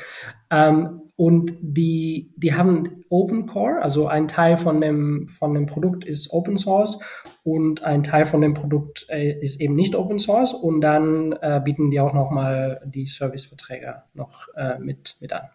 [0.49, 6.03] Ähm, und die, die haben Open Core, also ein Teil von dem, von dem Produkt
[6.03, 6.99] ist Open Source
[7.43, 11.61] und ein Teil von dem Produkt äh, ist eben nicht Open Source und dann äh,
[11.63, 15.49] bieten die auch nochmal die Serviceverträge noch äh, mit, mit an.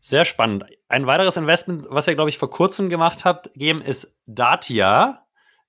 [0.00, 0.64] Sehr spannend.
[0.88, 5.26] Ein weiteres Investment, was ihr, glaube ich, vor kurzem gemacht habt, gegeben, ist Datia,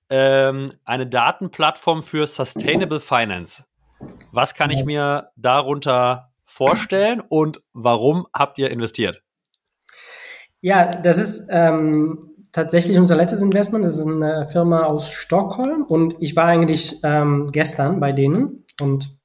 [0.08, 3.66] ähm, eine Datenplattform für Sustainable Finance.
[4.30, 9.22] Was kann ich mir darunter vorstellen und warum habt ihr investiert?
[10.60, 13.84] Ja, das ist ähm, tatsächlich unser letztes Investment.
[13.84, 19.16] Das ist eine Firma aus Stockholm und ich war eigentlich ähm, gestern bei denen und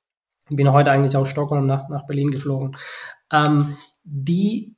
[0.50, 2.78] bin heute eigentlich aus Stockholm nach, nach Berlin geflogen.
[3.32, 4.76] Ähm, die,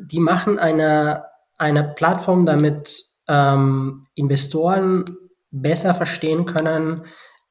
[0.00, 1.26] die machen eine,
[1.58, 5.04] eine Plattform, damit ähm, Investoren
[5.50, 7.04] besser verstehen können,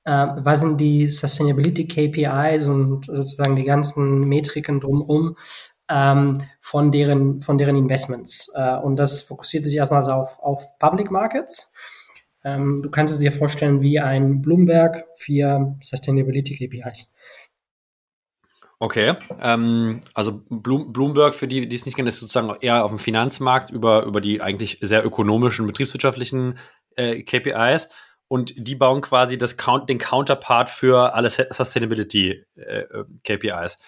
[0.06, 5.36] äh, was sind die Sustainability KPIs und sozusagen die ganzen Metriken drumherum
[5.90, 8.52] ähm, von, deren, von deren Investments.
[8.56, 11.74] Äh, und das fokussiert sich erstmal auf, auf Public Markets.
[12.44, 17.12] Ähm, du kannst es dir vorstellen wie ein Bloomberg für Sustainability KPIs.
[18.78, 23.00] Okay, ähm, also Bloomberg, für die, die es nicht kennen, ist sozusagen eher auf dem
[23.00, 26.60] Finanzmarkt über, über die eigentlich sehr ökonomischen, betriebswirtschaftlichen
[26.96, 27.90] äh, KPIs
[28.28, 33.80] und die bauen quasi das Count, den Counterpart für alle Sustainability äh, äh KPIs.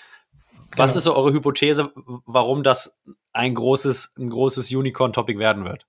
[0.75, 0.97] Was genau.
[0.97, 1.91] ist so eure Hypothese,
[2.25, 2.99] warum das
[3.33, 5.85] ein großes, ein großes Unicorn-Topic werden wird?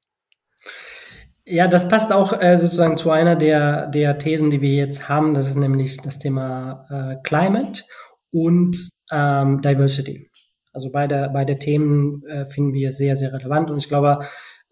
[1.44, 5.32] Ja, das passt auch äh, sozusagen zu einer der, der Thesen, die wir jetzt haben.
[5.32, 7.84] Das ist nämlich das Thema äh, Climate
[8.30, 8.76] und
[9.10, 10.30] ähm, Diversity.
[10.74, 13.70] Also beide, beide Themen äh, finden wir sehr, sehr relevant.
[13.70, 14.26] Und ich glaube,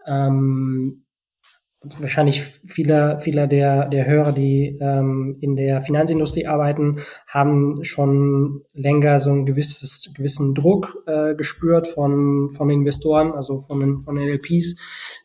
[0.07, 1.06] ähm,
[1.83, 9.19] wahrscheinlich viele, viele der, der Hörer, die ähm, in der Finanzindustrie arbeiten, haben schon länger
[9.19, 14.29] so einen gewisses, gewissen Druck äh, gespürt von, von Investoren, also von den, von den
[14.29, 14.77] LPs,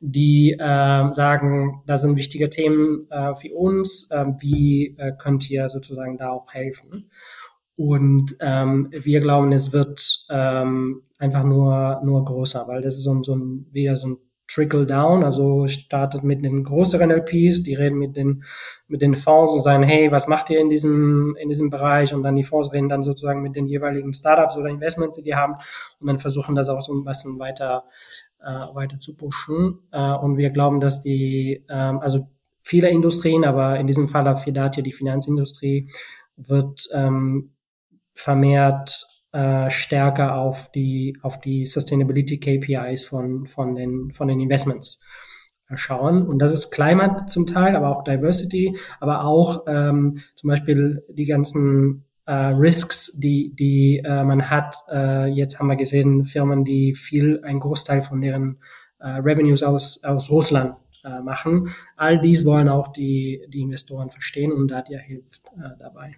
[0.01, 5.69] die äh, sagen, da sind wichtige Themen äh, für uns, äh, wie äh, könnt ihr
[5.69, 7.09] sozusagen da auch helfen?
[7.75, 13.23] Und ähm, wir glauben, es wird ähm, einfach nur, nur größer, weil das ist so,
[13.23, 14.17] so ein, wieder so ein
[14.53, 18.43] Trickle Down, also startet mit den größeren LPs, die reden mit den,
[18.87, 22.13] mit den Fonds und sagen, hey, was macht ihr in diesem, in diesem Bereich?
[22.13, 25.35] Und dann die Fonds reden dann sozusagen mit den jeweiligen Startups oder Investments, die die
[25.35, 25.55] haben
[25.99, 27.85] und dann versuchen das auch so ein bisschen weiter,
[28.41, 29.79] äh, weiter zu pushen.
[29.91, 32.27] Äh, und wir glauben, dass die, ähm, also
[32.61, 35.89] viele Industrien, aber in diesem Fall für Datia die Finanzindustrie,
[36.35, 37.51] wird ähm,
[38.13, 45.03] vermehrt äh, stärker auf die, auf die Sustainability KPIs von, von, den, von den Investments
[45.75, 46.27] schauen.
[46.27, 51.25] Und das ist Climate zum Teil, aber auch Diversity, aber auch ähm, zum Beispiel die
[51.25, 54.75] ganzen äh, Risks, die, die äh, man hat.
[54.91, 58.59] Äh, jetzt haben wir gesehen, Firmen, die viel, ein Großteil von deren
[58.99, 61.69] äh, Revenues aus, aus Russland äh, machen.
[61.95, 66.17] All dies wollen auch die, die Investoren verstehen und Datia hilft äh, dabei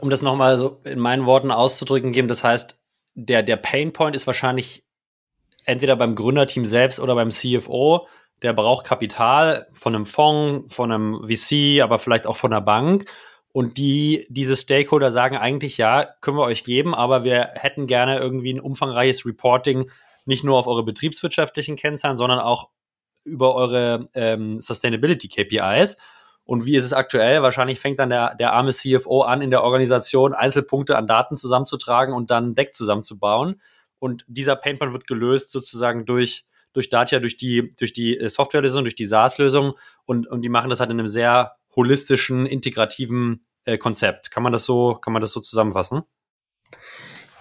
[0.00, 2.80] um das nochmal so in meinen Worten auszudrücken, geben, das heißt,
[3.14, 4.84] der, der Painpoint ist wahrscheinlich
[5.64, 8.06] entweder beim Gründerteam selbst oder beim CFO,
[8.42, 13.06] der braucht Kapital von einem Fonds, von einem VC, aber vielleicht auch von einer Bank.
[13.52, 18.18] Und die, diese Stakeholder sagen eigentlich, ja, können wir euch geben, aber wir hätten gerne
[18.18, 19.90] irgendwie ein umfangreiches Reporting,
[20.26, 22.70] nicht nur auf eure betriebswirtschaftlichen Kennzahlen, sondern auch
[23.22, 25.96] über eure ähm, Sustainability KPIs.
[26.44, 27.42] Und wie ist es aktuell?
[27.42, 32.14] Wahrscheinlich fängt dann der, der arme CFO an, in der Organisation Einzelpunkte an Daten zusammenzutragen
[32.14, 33.60] und dann ein Deck zusammenzubauen.
[33.98, 38.84] Und dieser Painpoint wird gelöst sozusagen durch, durch Datia, durch die, durch die äh, Softwarelösung,
[38.84, 39.72] durch die SaaS-Lösung.
[40.04, 44.30] Und, und die machen das halt in einem sehr holistischen, integrativen äh, Konzept.
[44.30, 46.02] Kann man das so, kann man das so zusammenfassen?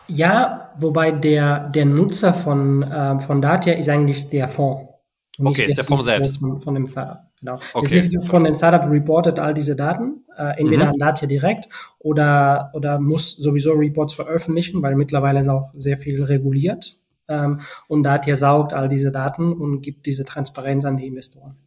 [0.07, 4.89] Ja, wobei der, der Nutzer von, äh, von Datia ist eigentlich der Fonds.
[5.37, 6.37] Okay, ist der Fonds selbst.
[6.37, 7.32] Von, von dem Startup.
[7.43, 7.59] Genau.
[7.73, 8.09] Okay.
[8.09, 10.91] Das von den Startup reportet all diese Daten, äh, entweder mhm.
[10.91, 11.67] an Datia direkt
[11.99, 16.95] oder, oder muss sowieso Reports veröffentlichen, weil mittlerweile ist auch sehr viel reguliert.
[17.27, 21.57] Ähm, und Datia saugt all diese Daten und gibt diese Transparenz an die Investoren.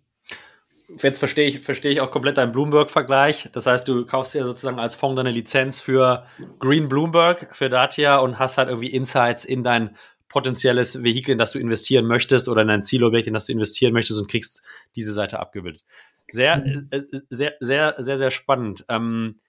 [1.02, 3.50] Jetzt verstehe ich, verstehe ich auch komplett deinen Bloomberg-Vergleich.
[3.52, 6.24] Das heißt, du kaufst ja sozusagen als Fonds deine Lizenz für
[6.58, 9.96] Green Bloomberg, für Datia und hast halt irgendwie Insights in dein
[10.28, 13.92] potenzielles Vehikel, in das du investieren möchtest oder in ein Zielobjekt, in das du investieren
[13.92, 14.62] möchtest und kriegst
[14.94, 15.84] diese Seite abgebildet.
[16.28, 16.88] Sehr, mhm.
[16.90, 18.84] äh, sehr, sehr, sehr, sehr spannend.
[18.88, 19.40] Ähm,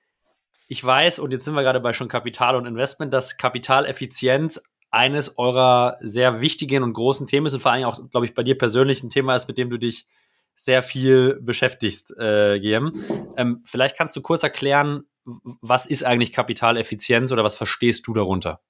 [0.68, 5.38] ich weiß, und jetzt sind wir gerade bei schon Kapital und Investment, dass Kapitaleffizienz eines
[5.38, 8.58] eurer sehr wichtigen und großen Themen ist und vor allem auch, glaube ich, bei dir
[8.58, 10.08] persönlich ein Thema ist, mit dem du dich
[10.56, 12.92] sehr viel beschäftigst, äh, Guillaume.
[13.38, 18.62] Ähm, vielleicht kannst du kurz erklären, was ist eigentlich Kapitaleffizienz oder was verstehst du darunter?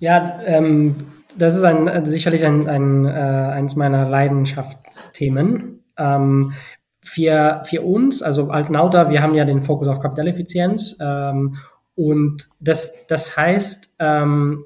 [0.00, 0.96] Ja, ähm,
[1.36, 5.84] das ist ein, sicherlich ein, ein, äh, eines meiner Leidenschaftsthemen.
[5.96, 6.54] Ähm,
[7.02, 11.56] für, für uns, also Altnauta, wir haben ja den Fokus auf Kapitaleffizienz ähm,
[11.94, 14.64] und das, das heißt ähm,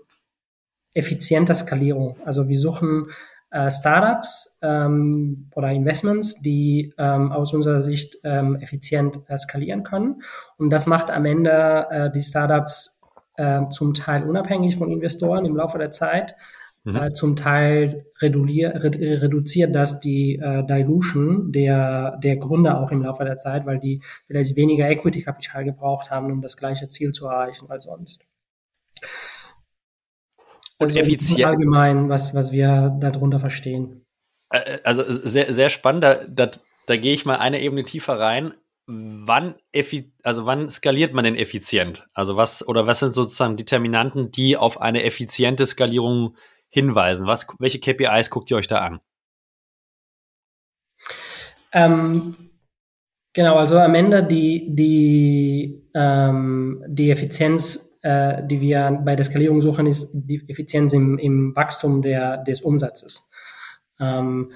[0.94, 2.16] effizienter Skalierung.
[2.24, 3.08] Also wir suchen
[3.50, 10.22] äh, Startups ähm, oder Investments, die ähm, aus unserer Sicht ähm, effizient äh, skalieren können.
[10.58, 12.93] Und das macht am Ende äh, die Startups
[13.36, 16.36] äh, zum Teil unabhängig von Investoren im Laufe der Zeit.
[16.84, 16.96] Mhm.
[16.96, 23.38] Äh, zum Teil reduziert das die äh, Dilution der, der Gründer auch im Laufe der
[23.38, 27.84] Zeit, weil die vielleicht weniger Equity-Kapital gebraucht haben, um das gleiche Ziel zu erreichen als
[27.84, 28.26] sonst.
[30.78, 31.46] Und also effizient.
[31.46, 34.04] Allgemein, was, was wir darunter verstehen.
[34.82, 36.04] Also sehr, sehr spannend.
[36.28, 38.54] Das da gehe ich mal eine Ebene tiefer rein.
[38.86, 39.54] Wann,
[40.22, 42.06] also wann skaliert man denn effizient?
[42.12, 46.36] Also was, oder was sind sozusagen Determinanten, die auf eine effiziente Skalierung
[46.68, 47.26] hinweisen?
[47.26, 49.00] Was, welche KPIs guckt ihr euch da an?
[51.72, 52.36] Ähm,
[53.32, 59.62] genau, also am Ende die, die, ähm, die Effizienz, äh, die wir bei der Skalierung
[59.62, 63.30] suchen, ist die Effizienz im, im Wachstum der, des Umsatzes.
[63.98, 64.52] Ähm,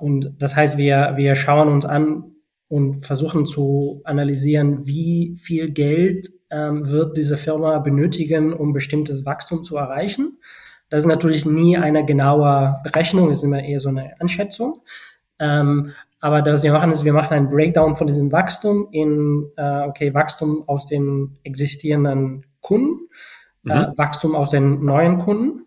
[0.00, 2.31] und das heißt, wir, wir schauen uns an
[2.72, 9.62] und versuchen zu analysieren, wie viel Geld ähm, wird diese Firma benötigen, um bestimmtes Wachstum
[9.62, 10.38] zu erreichen.
[10.88, 14.80] Das ist natürlich nie eine genaue Berechnung, ist immer eher so eine Einschätzung.
[15.38, 19.82] Ähm, aber das wir machen ist, wir machen einen Breakdown von diesem Wachstum in, äh,
[19.82, 23.00] okay, Wachstum aus den existierenden Kunden,
[23.66, 23.82] äh, mhm.
[23.82, 25.66] äh, Wachstum aus den neuen Kunden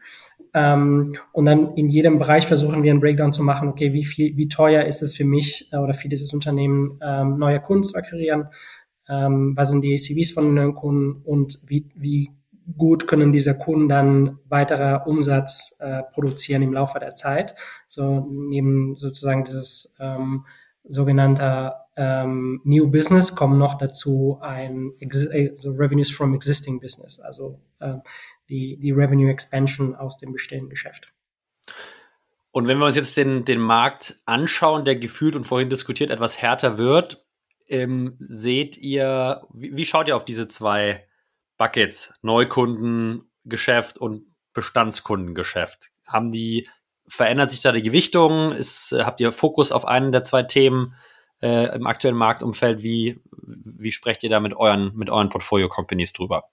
[0.55, 4.37] ähm, und dann in jedem Bereich versuchen wir einen Breakdown zu machen, okay, wie viel,
[4.37, 7.95] wie teuer ist es für mich äh, oder für dieses Unternehmen, ähm, neue Kunden zu
[7.95, 8.47] akquirieren?
[9.09, 12.31] Ähm, was sind die ACVs von neuen Kunden und wie, wie
[12.77, 17.55] gut können diese Kunden dann weiterer Umsatz äh, produzieren im Laufe der Zeit?
[17.85, 20.45] So neben sozusagen dieses ähm,
[20.85, 24.93] sogenannte ähm, New Business kommen noch dazu ein
[25.33, 27.95] also Revenues from Existing Business, also äh,
[28.49, 31.11] die, die Revenue Expansion aus dem bestehenden Geschäft.
[32.51, 36.41] Und wenn wir uns jetzt den, den Markt anschauen, der gefühlt und vorhin diskutiert etwas
[36.41, 37.25] härter wird,
[37.67, 41.05] ähm, seht ihr, wie, wie schaut ihr auf diese zwei
[41.57, 45.91] Buckets, Neukundengeschäft und Bestandskundengeschäft?
[46.07, 46.69] Haben die,
[47.07, 48.51] verändert sich da die Gewichtung?
[48.53, 50.95] Ist, habt ihr Fokus auf einen der zwei Themen
[51.41, 52.83] äh, im aktuellen Marktumfeld?
[52.83, 56.49] Wie, wie sprecht ihr da mit euren, mit euren Portfolio-Companies drüber?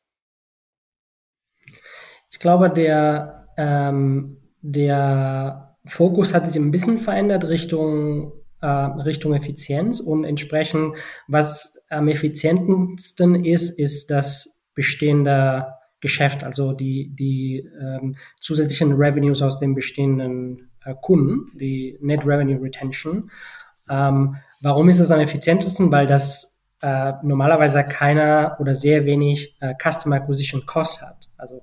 [2.33, 10.01] Ich glaube, der, ähm, der Fokus hat sich ein bisschen verändert Richtung, äh, Richtung Effizienz
[10.01, 10.97] und entsprechend,
[11.29, 19.61] was am effizientesten ist, ist das bestehende Geschäft, also die, die ähm, zusätzlichen Revenues aus
[19.61, 23.31] den bestehenden äh, Kunden, die Net Revenue Retention.
[23.91, 25.93] Ähm, warum ist das am effizientesten?
[25.93, 31.29] Weil das äh, normalerweise keiner oder sehr wenig äh, Customer Acquisition Cost hat.
[31.37, 31.63] Also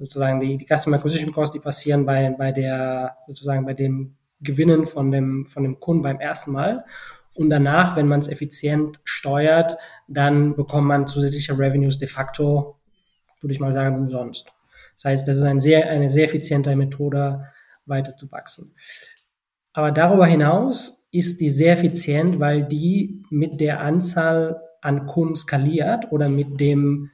[0.00, 4.86] sozusagen die, die Customer Acquisition Costs, die passieren bei, bei der, sozusagen bei dem Gewinnen
[4.86, 6.86] von dem, von dem Kunden beim ersten Mal.
[7.34, 9.76] Und danach, wenn man es effizient steuert,
[10.08, 12.76] dann bekommt man zusätzliche Revenues de facto,
[13.40, 14.50] würde ich mal sagen, umsonst.
[14.96, 17.46] Das heißt, das ist ein sehr, eine sehr effiziente Methode,
[17.84, 18.74] weiter zu wachsen.
[19.72, 26.10] Aber darüber hinaus ist die sehr effizient, weil die mit der Anzahl an Kunden skaliert
[26.10, 27.10] oder mit dem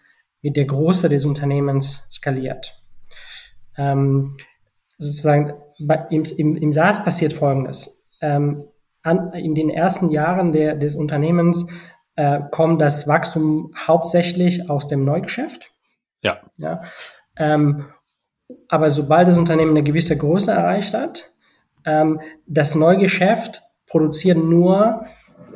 [0.46, 2.72] mit der Größe des Unternehmens skaliert.
[3.76, 4.36] Ähm,
[4.96, 8.00] sozusagen bei, im, im, im SaaS passiert Folgendes.
[8.20, 8.68] Ähm,
[9.02, 11.66] an, in den ersten Jahren der, des Unternehmens
[12.14, 15.72] äh, kommt das Wachstum hauptsächlich aus dem Neugeschäft.
[16.22, 16.38] Ja.
[16.58, 16.80] ja
[17.36, 17.86] ähm,
[18.68, 21.28] aber sobald das Unternehmen eine gewisse Größe erreicht hat,
[21.84, 25.06] ähm, das Neugeschäft produziert nur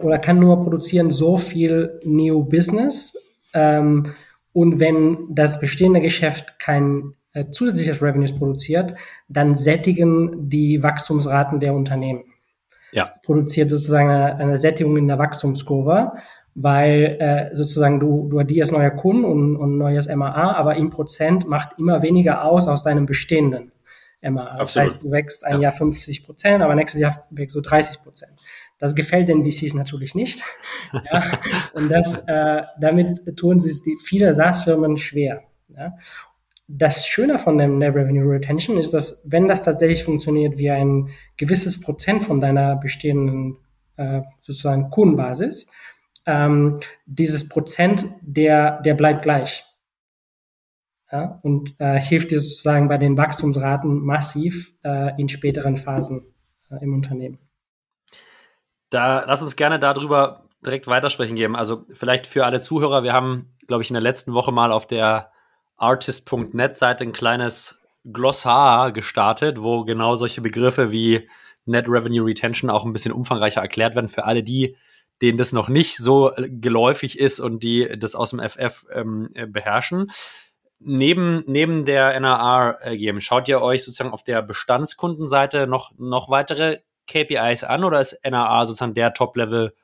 [0.03, 3.17] oder kann nur produzieren so viel New Business,
[3.55, 4.15] ähm,
[4.53, 8.95] und wenn das bestehende Geschäft kein äh, zusätzliches Revenues produziert,
[9.29, 12.25] dann sättigen die Wachstumsraten der Unternehmen.
[12.93, 13.05] Ja.
[13.05, 16.13] Das produziert sozusagen eine, eine Sättigung in der Wachstumskurve,
[16.55, 21.47] weil äh, sozusagen du, du addierst neue Kunden und, und neues MAA, aber im Prozent
[21.47, 23.71] macht immer weniger aus aus deinem bestehenden
[24.21, 24.59] MAA.
[24.59, 24.85] Das Absolut.
[24.85, 25.61] heißt, du wächst ein ja.
[25.61, 28.33] Jahr 50 Prozent, aber nächstes Jahr wächst du 30 Prozent.
[28.81, 30.43] Das gefällt den VCs natürlich nicht.
[30.93, 31.23] ja,
[31.75, 35.45] und das, äh, damit tun sich die, viele SaaS-Firmen schwer.
[35.69, 35.95] Ja.
[36.67, 41.11] Das Schöne von dem Net Revenue Retention ist, dass wenn das tatsächlich funktioniert wie ein
[41.37, 43.59] gewisses Prozent von deiner bestehenden
[43.97, 45.71] äh, sozusagen Kundenbasis,
[46.27, 49.65] ähm, dieses Prozent, der, der bleibt gleich.
[51.13, 56.23] Ja, und äh, hilft dir sozusagen bei den Wachstumsraten massiv äh, in späteren Phasen
[56.71, 57.50] äh, im Unternehmen.
[58.91, 61.57] Da lass uns gerne darüber direkt weitersprechen geben.
[61.57, 64.87] Also vielleicht für alle Zuhörer, wir haben, glaube ich, in der letzten Woche mal auf
[64.87, 65.31] der
[65.77, 71.29] artist.net Seite ein kleines Glossar gestartet, wo genau solche Begriffe wie
[71.67, 74.77] Net Revenue Retention auch ein bisschen umfangreicher erklärt werden für alle die,
[75.23, 80.11] denen das noch nicht so geläufig ist und die das aus dem FF ähm, beherrschen.
[80.79, 86.31] Neben, neben der NRR äh, geben, schaut ihr euch sozusagen auf der Bestandskundenseite noch, noch
[86.31, 86.79] weitere
[87.11, 89.75] KPIs an oder ist NAA sozusagen der Top-Level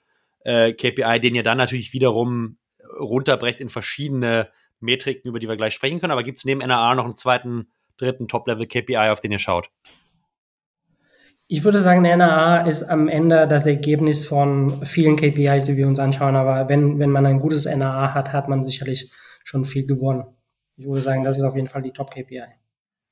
[0.45, 2.59] äh, KPI, den ihr dann natürlich wiederum
[2.99, 4.49] runterbrecht in verschiedene
[4.79, 6.13] Metriken, über die wir gleich sprechen können?
[6.13, 9.71] Aber gibt es neben NAA noch einen zweiten, dritten Top-Level KPI, auf den ihr schaut?
[11.49, 16.01] Ich würde sagen, NAA ist am Ende das Ergebnis von vielen KPIs, die wir uns
[16.01, 16.35] anschauen.
[16.35, 19.13] Aber wenn, wenn man ein gutes NAA hat, hat man sicherlich
[19.45, 20.25] schon viel gewonnen.
[20.77, 22.43] Ich würde sagen, das ist auf jeden Fall die Top-KPI.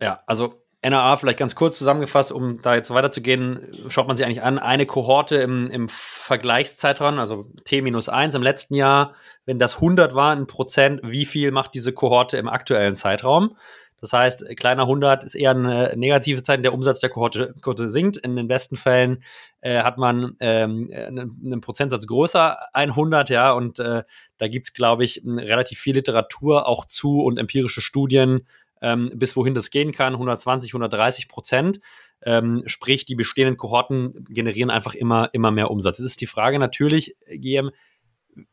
[0.01, 4.43] Ja, also NAA vielleicht ganz kurz zusammengefasst, um da jetzt weiterzugehen, schaut man sich eigentlich
[4.43, 9.15] an, eine Kohorte im, im Vergleichszeitraum, also T-1 im letzten Jahr,
[9.47, 13.57] wenn das 100 war in Prozent, wie viel macht diese Kohorte im aktuellen Zeitraum?
[14.05, 18.19] Das heißt, kleiner 100 ist eher eine negative Zeit, der Umsatz der Kohorte, Kohorte sinkt.
[18.19, 19.25] In den besten Fällen
[19.63, 24.03] äh, hat man ähm, einen, einen, Prozentsatz größer 100, ja, und äh,
[24.37, 28.47] da gibt's glaube ich, relativ viel Literatur auch zu und empirische Studien,
[28.85, 31.81] ähm, bis wohin das gehen kann, 120, 130 Prozent.
[32.23, 35.99] Ähm, sprich, die bestehenden Kohorten generieren einfach immer, immer mehr Umsatz.
[35.99, 37.71] Es ist die Frage natürlich, GM,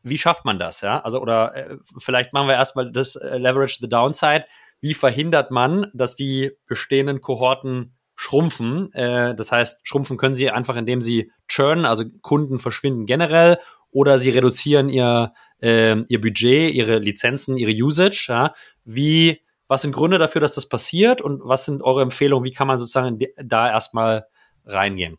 [0.02, 1.00] wie schafft man das, ja?
[1.00, 4.44] Also, oder äh, vielleicht machen wir erstmal das äh, Leverage the Downside
[4.82, 8.92] wie verhindert man, dass die bestehenden Kohorten schrumpfen?
[8.92, 13.58] Äh, das heißt, schrumpfen können sie einfach, indem sie churnen, also Kunden verschwinden generell,
[13.90, 18.26] oder sie reduzieren ihr, äh, ihr Budget, ihre Lizenzen, ihre Usage.
[18.28, 18.54] Ja?
[18.84, 19.40] Wie,
[19.72, 22.44] was sind Gründe dafür, dass das passiert und was sind eure Empfehlungen?
[22.44, 24.26] Wie kann man sozusagen da erstmal
[24.66, 25.16] reingehen?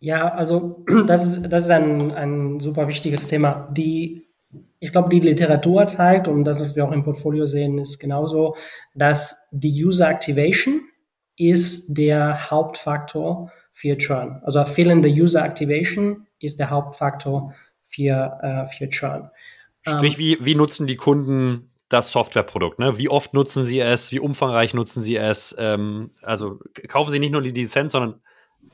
[0.00, 3.68] Ja, also das ist, das ist ein, ein super wichtiges Thema.
[3.72, 4.24] Die
[4.80, 8.56] ich glaube, die Literatur zeigt, und das, was wir auch im Portfolio sehen, ist genauso,
[8.94, 10.80] dass die User Activation
[11.36, 14.40] ist der Hauptfaktor für Churn.
[14.44, 17.54] Also fehlende User Activation ist der Hauptfaktor
[17.86, 19.30] für, äh, für Churn.
[19.82, 22.78] Sprich, ähm, wie, wie nutzen die Kunden das Softwareprodukt?
[22.78, 22.98] Ne?
[22.98, 24.12] Wie oft nutzen sie es?
[24.12, 25.54] Wie umfangreich nutzen sie es?
[25.58, 26.58] Ähm, also
[26.88, 28.20] kaufen sie nicht nur die Lizenz, sondern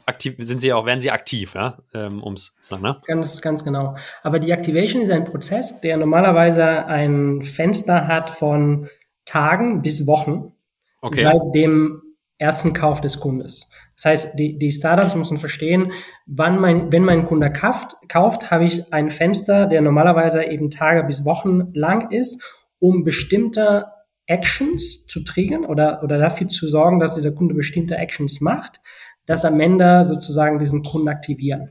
[0.06, 3.00] aktiv, sind sie auch, werden sie aktiv, ja, ähm, um es zu sagen, ne?
[3.06, 3.96] Ganz, ganz genau.
[4.22, 8.88] Aber die Activation ist ein Prozess, der normalerweise ein Fenster hat von
[9.24, 10.52] Tagen bis Wochen
[11.00, 11.22] okay.
[11.22, 12.02] seit dem
[12.38, 13.68] ersten Kauf des Kundes.
[13.94, 15.92] Das heißt, die, die Startups müssen verstehen,
[16.26, 21.04] wann mein, wenn mein Kunde kauft, kauft, habe ich ein Fenster, der normalerweise eben Tage
[21.04, 22.42] bis Wochen lang ist,
[22.84, 23.86] um bestimmte
[24.26, 28.78] Actions zu triggern oder, oder dafür zu sorgen, dass dieser Kunde bestimmte Actions macht,
[29.24, 31.70] das am Ende sozusagen diesen Kunden aktivieren.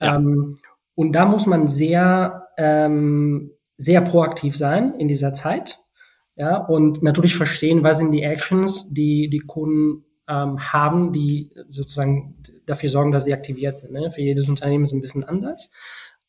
[0.00, 0.16] Ja.
[0.16, 0.54] Ähm,
[0.94, 5.78] und da muss man sehr, ähm, sehr proaktiv sein in dieser Zeit.
[6.36, 12.36] Ja, und natürlich verstehen, was sind die Actions, die die Kunden ähm, haben, die sozusagen
[12.64, 13.92] dafür sorgen, dass sie aktiviert sind.
[13.92, 14.10] Ne?
[14.10, 15.70] Für jedes Unternehmen ist es ein bisschen anders.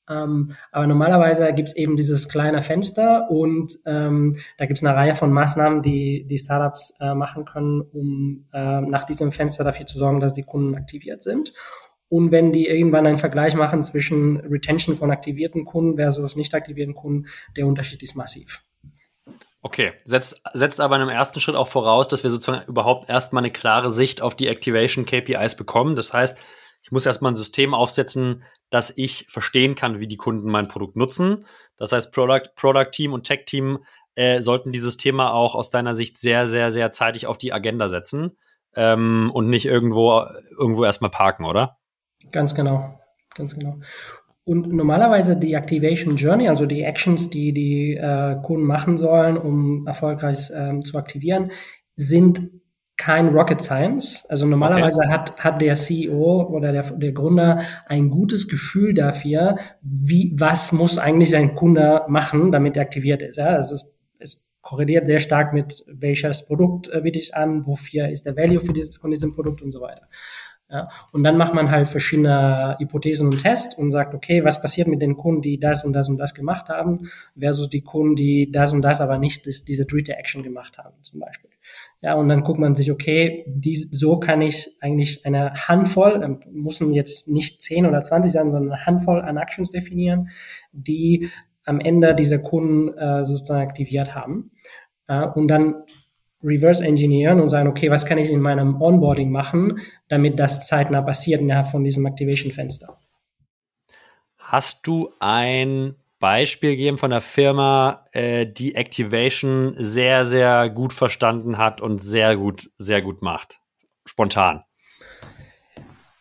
[0.10, 4.96] Ähm, aber normalerweise gibt es eben dieses kleine Fenster und ähm, da gibt es eine
[4.96, 9.86] Reihe von Maßnahmen, die die Startups äh, machen können, um äh, nach diesem Fenster dafür
[9.86, 11.54] zu sorgen, dass die Kunden aktiviert sind.
[12.08, 16.94] Und wenn die irgendwann einen Vergleich machen zwischen Retention von aktivierten Kunden versus nicht aktivierten
[16.94, 17.28] Kunden,
[17.58, 18.64] der Unterschied ist massiv.
[19.62, 23.44] Okay, setzt, setzt aber in einem ersten Schritt auch voraus, dass wir sozusagen überhaupt erstmal
[23.44, 25.96] eine klare Sicht auf die Activation KPIs bekommen.
[25.96, 26.38] Das heißt,
[26.84, 30.96] ich muss erstmal ein System aufsetzen, dass ich verstehen kann, wie die Kunden mein Produkt
[30.96, 31.46] nutzen.
[31.78, 33.80] Das heißt, Product, Product Team und Tech Team
[34.16, 37.90] äh, sollten dieses Thema auch aus deiner Sicht sehr, sehr, sehr zeitig auf die Agenda
[37.90, 38.38] setzen
[38.76, 40.24] ähm, und nicht irgendwo,
[40.58, 41.78] irgendwo erstmal parken, oder?
[42.32, 43.00] Ganz genau,
[43.36, 43.78] ganz genau.
[44.46, 49.88] Und normalerweise die Activation Journey, also die Actions, die die äh, Kunden machen sollen, um
[49.88, 51.52] erfolgreich ähm, zu aktivieren,
[51.96, 52.52] sind
[53.06, 54.26] kein Rocket Science.
[54.30, 55.12] Also normalerweise okay.
[55.12, 60.98] hat, hat der CEO oder der, der Gründer ein gutes Gefühl dafür, wie, was muss
[60.98, 63.38] eigentlich ein Kunde machen, damit er aktiviert ist.
[63.38, 68.10] Ja, es ist, es korreliert sehr stark mit welches Produkt äh, biete ich an, wofür
[68.10, 70.08] ist der Value für dieses, von diesem Produkt und so weiter.
[70.68, 74.88] Ja, und dann macht man halt verschiedene Hypothesen und Tests und sagt, okay, was passiert
[74.88, 78.52] mit den Kunden, die das und das und das gemacht haben, versus die Kunden, die
[78.52, 81.52] das und das aber nicht das, diese dritte Action gemacht haben, zum Beispiel.
[82.02, 86.40] Ja, und dann guckt man sich, okay, die, so kann ich eigentlich eine Handvoll, ähm,
[86.52, 90.30] müssen jetzt nicht 10 oder 20 sein, sondern eine Handvoll an Actions definieren,
[90.72, 91.30] die
[91.66, 94.52] am Ende diese Kunden äh, sozusagen aktiviert haben.
[95.08, 95.84] Äh, und dann
[96.44, 101.02] reverse engineeren und sagen, okay, was kann ich in meinem Onboarding machen, damit das zeitnah
[101.02, 102.98] passiert innerhalb von diesem Activation-Fenster.
[104.38, 111.58] Hast du ein Beispiel geben von der Firma, äh, die Activation sehr, sehr gut verstanden
[111.58, 113.60] hat und sehr gut, sehr gut macht?
[114.06, 114.64] Spontan.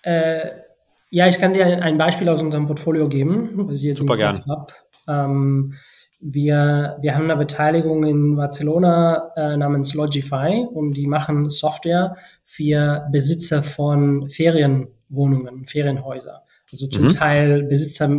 [0.03, 0.51] Äh,
[1.11, 4.43] ja, ich kann dir ein Beispiel aus unserem Portfolio geben, was ich jetzt Super gern.
[5.07, 5.75] Ähm,
[6.21, 13.07] wir, wir haben eine Beteiligung in Barcelona äh, namens Logify und die machen Software für
[13.13, 16.43] Besitzer von Ferienwohnungen, Ferienhäuser.
[16.75, 17.11] Also zum mhm.
[17.11, 18.11] Teil Besitzer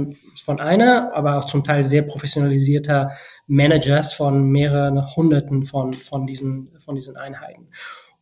[0.45, 3.12] von einer, aber auch zum Teil sehr professionalisierter
[3.47, 7.68] Managers von mehreren Hunderten von, von, diesen, von diesen Einheiten.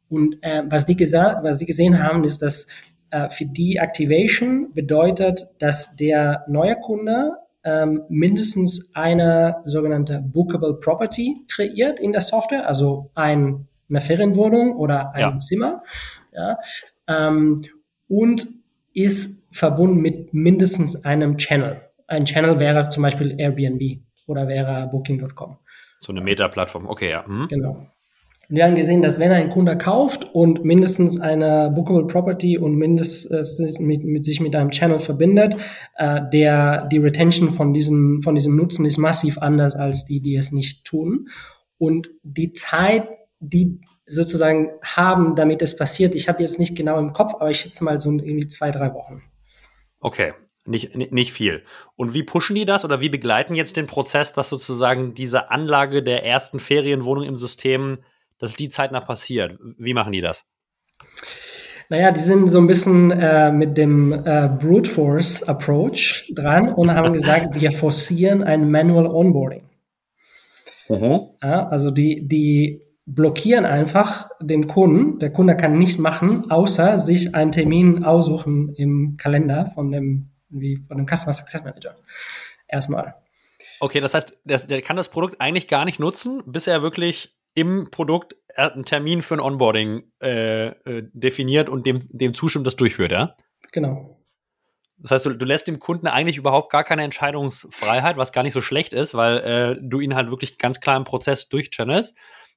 [0.09, 2.65] Und äh, was, die was die gesehen haben, ist, dass
[3.11, 11.45] äh, für die Activation bedeutet, dass der neue Kunde ähm, mindestens eine sogenannte Bookable Property
[11.47, 15.39] kreiert in der Software, also ein, eine Ferienwohnung oder ein ja.
[15.39, 15.83] Zimmer.
[16.33, 16.57] Ja,
[17.07, 17.61] ähm,
[18.07, 18.47] und
[18.93, 21.81] ist verbunden mit mindestens einem Channel.
[22.07, 25.57] Ein Channel wäre zum Beispiel Airbnb oder wäre Booking.com.
[25.99, 27.23] So eine Meta-Plattform, okay, ja.
[27.27, 27.47] Mhm.
[27.47, 27.87] Genau.
[28.49, 33.79] Wir haben gesehen, dass wenn ein Kunde kauft und mindestens eine Bookable Property und mindestens
[33.79, 35.55] mit, mit sich mit einem Channel verbindet,
[35.95, 40.35] äh, der die Retention von diesem von diesem Nutzen ist massiv anders als die, die
[40.35, 41.29] es nicht tun.
[41.77, 43.07] Und die Zeit,
[43.39, 47.59] die sozusagen haben, damit es passiert, ich habe jetzt nicht genau im Kopf, aber ich
[47.59, 49.23] schätze mal so irgendwie zwei, drei Wochen.
[50.03, 50.33] Okay,
[50.65, 51.63] nicht, nicht, viel.
[51.95, 56.03] Und wie pushen die das oder wie begleiten jetzt den Prozess, dass sozusagen diese Anlage
[56.03, 57.99] der ersten Ferienwohnung im System,
[58.37, 59.57] dass die zeitnah passiert?
[59.77, 60.45] Wie machen die das?
[61.89, 66.91] Naja, die sind so ein bisschen äh, mit dem äh, Brute Force Approach dran und
[66.91, 69.63] haben gesagt, wir forcieren ein Manual Onboarding.
[70.89, 71.29] Mhm.
[71.41, 77.35] Ja, also die, die blockieren einfach dem Kunden, der Kunde kann nicht machen, außer sich
[77.35, 81.95] einen Termin aussuchen im Kalender von dem wie von einem Customer Success Manager.
[82.67, 83.15] Erstmal.
[83.79, 87.35] Okay, das heißt, der, der kann das Produkt eigentlich gar nicht nutzen, bis er wirklich
[87.55, 92.75] im Produkt einen Termin für ein Onboarding äh, äh, definiert und dem, dem zustimmt, das
[92.75, 93.35] durchführt, ja?
[93.71, 94.19] Genau.
[94.97, 98.53] Das heißt, du, du lässt dem Kunden eigentlich überhaupt gar keine Entscheidungsfreiheit, was gar nicht
[98.53, 102.15] so schlecht ist, weil äh, du ihn halt wirklich ganz klar im Prozess durchchannelst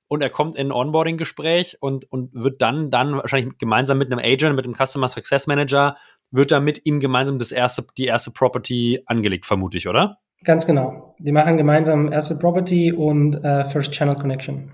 [0.09, 4.20] und er kommt in ein Onboarding-Gespräch und, und wird dann, dann wahrscheinlich gemeinsam mit einem
[4.20, 5.96] Agent, mit einem Customer Success Manager
[6.30, 10.18] wird da mit ihm gemeinsam das erste, die erste Property angelegt, vermute ich, oder?
[10.44, 11.14] Ganz genau.
[11.18, 14.72] Die machen gemeinsam erste Property und äh, First Channel Connection.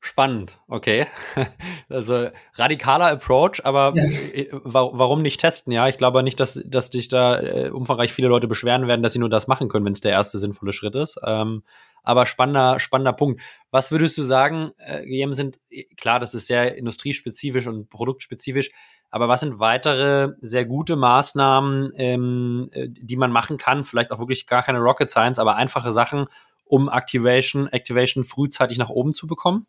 [0.00, 1.06] Spannend, okay.
[1.90, 4.04] Also radikaler Approach, aber ja.
[4.04, 5.72] Äh, warum nicht testen?
[5.72, 9.14] Ja, ich glaube nicht, dass, dass dich da äh, umfangreich viele Leute beschweren werden, dass
[9.14, 11.18] sie nur das machen können, wenn es der erste sinnvolle Schritt ist.
[11.26, 11.62] Ähm,
[12.08, 13.42] aber spannender, spannender Punkt.
[13.70, 18.70] Was würdest du sagen, äh, GM sind, äh, klar, das ist sehr industriespezifisch und produktspezifisch,
[19.10, 23.84] aber was sind weitere sehr gute Maßnahmen, ähm, äh, die man machen kann?
[23.84, 26.28] Vielleicht auch wirklich gar keine Rocket Science, aber einfache Sachen,
[26.64, 29.66] um Activation, Activation frühzeitig nach oben zu bekommen?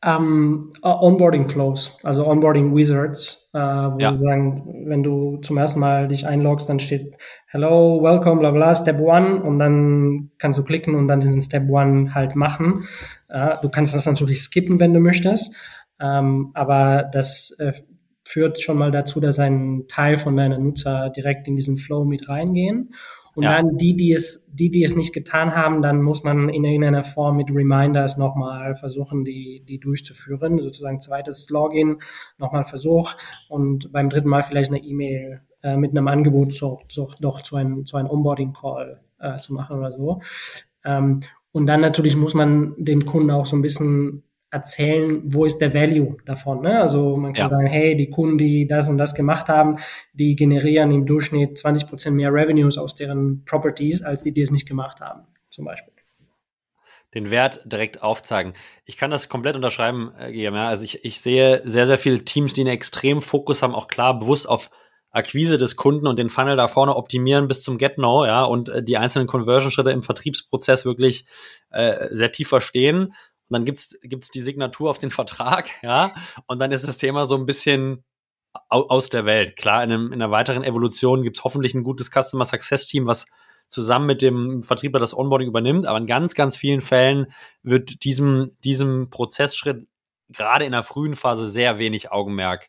[0.00, 4.14] Um, ähm, Onboarding Flows, also Onboarding Wizards, äh, wo ja.
[4.14, 7.16] sagen, wenn du zum ersten Mal dich einloggst, dann steht
[7.48, 11.68] Hello, Welcome, bla bla, Step One und dann kannst du klicken und dann diesen Step
[11.68, 12.84] One halt machen.
[13.28, 15.52] Äh, du kannst das natürlich skippen, wenn du möchtest.
[16.00, 17.72] Ähm, aber das äh,
[18.22, 22.28] führt schon mal dazu, dass ein Teil von deinen Nutzer direkt in diesen Flow mit
[22.28, 22.94] reingehen.
[23.38, 23.52] Und ja.
[23.52, 27.04] dann die, die es, die, die es nicht getan haben, dann muss man in irgendeiner
[27.04, 30.58] Form mit Reminders nochmal versuchen, die, die durchzuführen.
[30.58, 31.98] Sozusagen zweites Login,
[32.36, 33.14] nochmal Versuch
[33.48, 37.54] und beim dritten Mal vielleicht eine E-Mail äh, mit einem Angebot so, so, doch zu
[37.54, 40.20] einem, zu einem Onboarding-Call äh, zu machen oder so.
[40.84, 41.20] Ähm,
[41.52, 45.74] und dann natürlich muss man dem Kunden auch so ein bisschen erzählen, wo ist der
[45.74, 46.62] Value davon.
[46.62, 46.80] Ne?
[46.80, 47.48] Also man kann ja.
[47.50, 49.76] sagen, hey, die Kunden, die das und das gemacht haben,
[50.12, 54.50] die generieren im Durchschnitt 20 Prozent mehr Revenues aus deren Properties, als die, die es
[54.50, 55.92] nicht gemacht haben, zum Beispiel.
[57.14, 58.52] Den Wert direkt aufzeigen.
[58.84, 60.68] Ich kann das komplett unterschreiben, GMR.
[60.68, 64.18] Also ich, ich sehe sehr, sehr viele Teams, die einen extremen Fokus haben, auch klar
[64.18, 64.70] bewusst auf
[65.10, 68.82] Akquise des Kunden und den Funnel da vorne optimieren bis zum Get-No, ja, und äh,
[68.82, 71.24] die einzelnen Conversion-Schritte im Vertriebsprozess wirklich
[71.70, 73.14] äh, sehr tief verstehen
[73.48, 76.14] und dann gibt's gibt's die Signatur auf den Vertrag, ja,
[76.46, 78.04] und dann ist das Thema so ein bisschen
[78.68, 79.56] aus der Welt.
[79.56, 83.26] Klar, in, einem, in einer weiteren Evolution gibt's hoffentlich ein gutes Customer Success Team, was
[83.68, 87.32] zusammen mit dem Vertriebler das Onboarding übernimmt, aber in ganz, ganz vielen Fällen
[87.62, 89.86] wird diesem, diesem Prozessschritt
[90.30, 92.68] gerade in der frühen Phase sehr wenig Augenmerk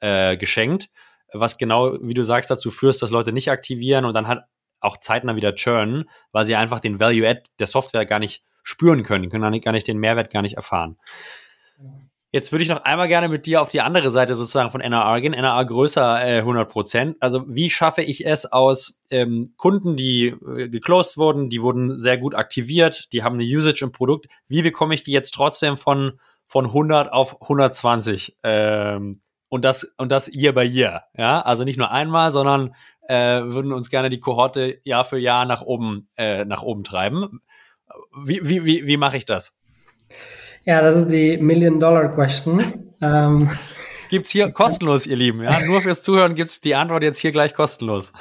[0.00, 0.90] äh, geschenkt,
[1.32, 4.42] was genau, wie du sagst, dazu führt, dass Leute nicht aktivieren und dann halt
[4.80, 9.22] auch zeitnah wieder churnen, weil sie einfach den Value-Add der Software gar nicht spüren können.
[9.22, 10.96] Die können gar nicht den Mehrwert gar nicht erfahren.
[12.32, 15.18] Jetzt würde ich noch einmal gerne mit dir auf die andere Seite sozusagen von NRA
[15.18, 15.32] gehen.
[15.32, 17.16] NRA größer äh, 100 Prozent.
[17.18, 22.18] Also wie schaffe ich es aus ähm, Kunden, die äh, geclosed wurden, die wurden sehr
[22.18, 24.28] gut aktiviert, die haben eine Usage im Produkt.
[24.46, 28.36] Wie bekomme ich die jetzt trotzdem von von 100 auf 120?
[28.44, 31.02] Ähm, und das und das Year by Year.
[31.16, 32.76] Ja, also nicht nur einmal, sondern
[33.08, 37.40] äh, würden uns gerne die Kohorte Jahr für Jahr nach oben äh, nach oben treiben.
[38.24, 39.54] Wie, wie, wie, wie mache ich das?
[40.64, 42.62] Ja, das ist die Million-Dollar-Question.
[43.00, 43.50] Ähm,
[44.10, 45.42] gibt's hier kostenlos, ihr Lieben.
[45.42, 48.12] Ja, nur fürs Zuhören gibt's die Antwort jetzt hier gleich kostenlos.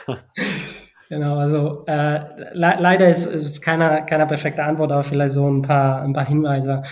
[1.09, 2.19] Genau, also äh,
[2.53, 6.27] le leider ist es keine, keine perfekte Antwort, aber vielleicht so ein paar, ein paar
[6.27, 6.83] Hinweise.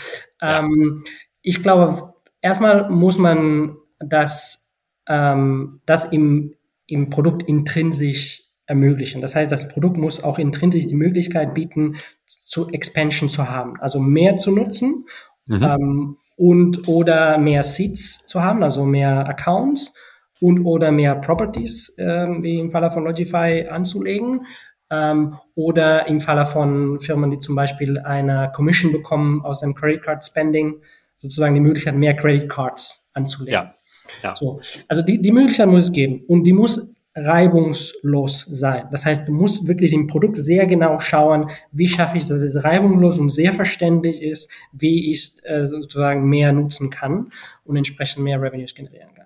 [0.41, 0.59] Ja.
[0.59, 1.03] Ähm,
[1.43, 4.73] ich glaube, erstmal muss man das,
[5.07, 6.55] ähm, das im,
[6.87, 9.21] im Produkt intrinsisch ermöglichen.
[9.21, 11.95] Das heißt, das Produkt muss auch intrinsisch die Möglichkeit bieten,
[12.25, 15.05] zu Expansion zu haben, also mehr zu nutzen
[15.45, 15.63] mhm.
[15.63, 19.93] ähm, und oder mehr Seats zu haben, also mehr Accounts
[20.39, 24.45] und oder mehr Properties, ähm, wie im Falle von Logify, anzulegen.
[24.89, 30.01] Ähm, oder im Falle von Firmen, die zum Beispiel eine Commission bekommen aus dem Credit
[30.01, 30.81] Card Spending,
[31.17, 33.53] sozusagen die Möglichkeit, mehr Credit Cards anzulegen.
[33.53, 33.75] Ja.
[34.23, 34.35] ja.
[34.35, 34.61] So.
[34.87, 38.87] Also die, die Möglichkeit muss es geben und die muss reibungslos sein.
[38.91, 42.63] Das heißt, du musst wirklich im Produkt sehr genau schauen, wie schaffe ich, dass es
[42.63, 47.29] reibungslos und sehr verständlich ist, wie ich äh, sozusagen mehr nutzen kann
[47.63, 49.25] und entsprechend mehr Revenues generieren kann.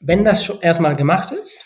[0.00, 1.58] Wenn das erstmal gemacht ist,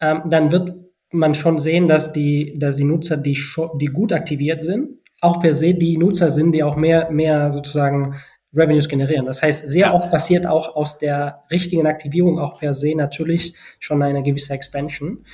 [0.00, 0.74] ähm, dann wird
[1.10, 3.38] man schon sehen, dass die, dass die Nutzer, die,
[3.80, 8.16] die gut aktiviert sind, auch per se die Nutzer sind, die auch mehr, mehr sozusagen
[8.54, 9.26] Revenues generieren.
[9.26, 14.02] Das heißt, sehr oft passiert auch aus der richtigen Aktivierung auch per se natürlich schon
[14.02, 15.24] eine gewisse Expansion.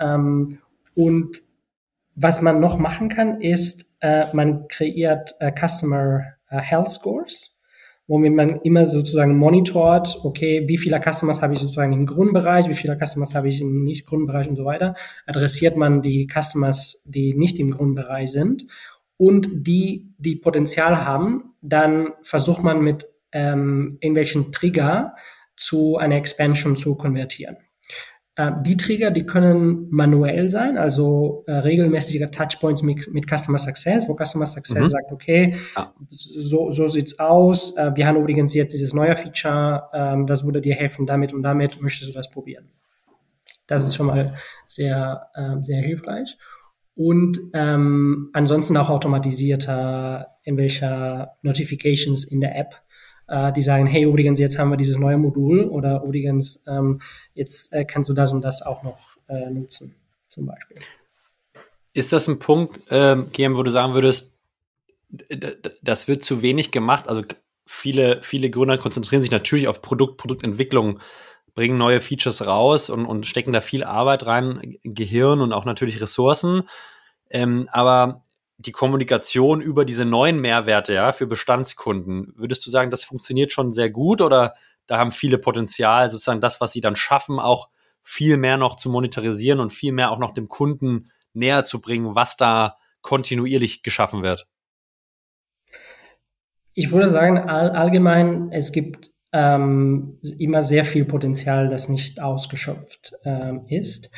[0.00, 0.58] Ähm,
[0.94, 1.42] und
[2.14, 7.60] was man noch machen kann, ist, äh, man kreiert äh, Customer äh, Health Scores,
[8.06, 12.74] womit man immer sozusagen monitort, okay, wie viele Customers habe ich sozusagen im Grundbereich, wie
[12.74, 14.94] viele Customers habe ich im Nicht-Grundbereich und so weiter.
[15.26, 18.66] Adressiert man die Customers, die nicht im Grundbereich sind
[19.22, 25.14] und die, die Potenzial haben, dann versucht man mit ähm, irgendwelchen Trigger
[25.56, 27.56] zu einer Expansion zu konvertieren.
[28.34, 34.08] Äh, die Trigger, die können manuell sein, also äh, regelmäßige Touchpoints mit, mit Customer Success,
[34.08, 34.90] wo Customer Success mhm.
[34.90, 35.94] sagt, okay, ja.
[36.08, 37.76] so, so sieht's aus.
[37.76, 41.44] Äh, wir haben übrigens jetzt dieses neue Feature, ähm, das würde dir helfen, damit und
[41.44, 42.70] damit möchtest du das probieren.
[43.68, 44.34] Das ist schon mal
[44.66, 46.36] sehr, äh, sehr hilfreich
[46.94, 52.82] und ähm, ansonsten auch automatisierter irgendwelcher Notifications in der App,
[53.28, 57.00] äh, die sagen, hey, übrigens, jetzt haben wir dieses neue Modul oder übrigens, ähm,
[57.34, 59.94] jetzt äh, kannst du das und das auch noch äh, nutzen,
[60.28, 60.76] zum Beispiel.
[61.94, 64.36] Ist das ein Punkt, ähm, GM, wo du sagen würdest,
[65.82, 67.08] das wird zu wenig gemacht?
[67.08, 67.22] Also
[67.66, 71.00] viele, viele Gründer konzentrieren sich natürlich auf Produkt, Produktentwicklung,
[71.54, 76.00] bringen neue Features raus und, und stecken da viel Arbeit rein, Gehirn und auch natürlich
[76.00, 76.68] Ressourcen.
[77.30, 78.22] Ähm, aber
[78.58, 83.72] die Kommunikation über diese neuen Mehrwerte ja, für Bestandskunden, würdest du sagen, das funktioniert schon
[83.72, 84.54] sehr gut oder
[84.86, 87.68] da haben viele Potenzial, sozusagen das, was sie dann schaffen, auch
[88.02, 92.14] viel mehr noch zu monetarisieren und viel mehr auch noch dem Kunden näher zu bringen,
[92.14, 94.46] was da kontinuierlich geschaffen wird?
[96.74, 103.14] Ich würde sagen, all, allgemein, es gibt ähm, immer sehr viel Potenzial, das nicht ausgeschöpft
[103.24, 104.10] ähm, ist.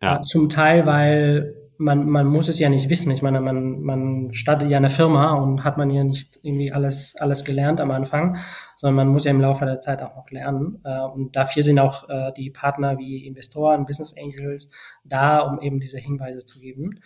[0.00, 0.20] Ja.
[0.20, 3.10] Äh, zum Teil, weil man, man muss es ja nicht wissen.
[3.10, 7.16] Ich meine, man, man startet ja eine Firma und hat man ja nicht irgendwie alles,
[7.18, 8.36] alles gelernt am Anfang,
[8.76, 10.80] sondern man muss ja im Laufe der Zeit auch noch lernen.
[10.84, 14.70] Äh, und dafür sind auch äh, die Partner wie Investoren, Business Angels
[15.04, 17.00] da, um eben diese Hinweise zu geben.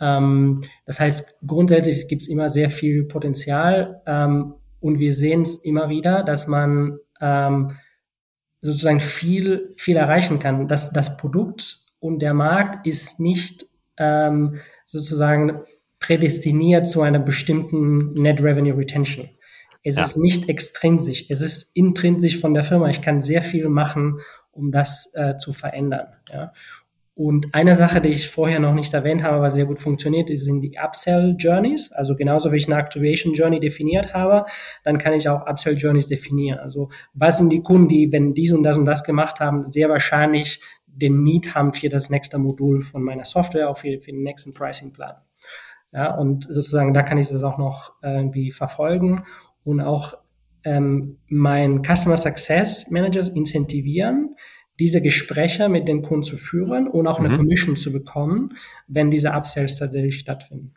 [0.00, 4.02] Ähm, das heißt, grundsätzlich gibt es immer sehr viel Potenzial.
[4.86, 7.72] Und wir sehen es immer wieder, dass man ähm,
[8.60, 10.68] sozusagen viel, viel erreichen kann.
[10.68, 13.66] Dass das Produkt und der Markt ist nicht
[13.96, 15.62] ähm, sozusagen
[15.98, 19.28] prädestiniert zu einer bestimmten Net Revenue Retention.
[19.82, 20.04] Es ja.
[20.04, 22.88] ist nicht extrinsisch, es ist intrinsisch von der Firma.
[22.88, 24.20] Ich kann sehr viel machen,
[24.52, 26.14] um das äh, zu verändern.
[26.32, 26.52] Ja?
[27.18, 30.60] Und eine Sache, die ich vorher noch nicht erwähnt habe, aber sehr gut funktioniert, sind
[30.60, 31.90] die Upsell Journeys.
[31.90, 34.44] Also genauso wie ich eine Activation Journey definiert habe,
[34.84, 36.58] dann kann ich auch Upsell Journeys definieren.
[36.58, 39.88] Also was sind die Kunden, die, wenn dies und das und das gemacht haben, sehr
[39.88, 44.20] wahrscheinlich den Need haben für das nächste Modul von meiner Software, auch für, für den
[44.20, 45.14] nächsten Pricing Plan.
[45.92, 49.24] Ja, und sozusagen da kann ich das auch noch irgendwie verfolgen
[49.64, 50.18] und auch
[50.64, 54.35] ähm, mein Customer Success Managers incentivieren,
[54.78, 57.36] diese Gespräche mit den Kunden zu führen und auch eine mhm.
[57.36, 58.56] Commission zu bekommen,
[58.86, 60.74] wenn diese Upsells tatsächlich stattfinden.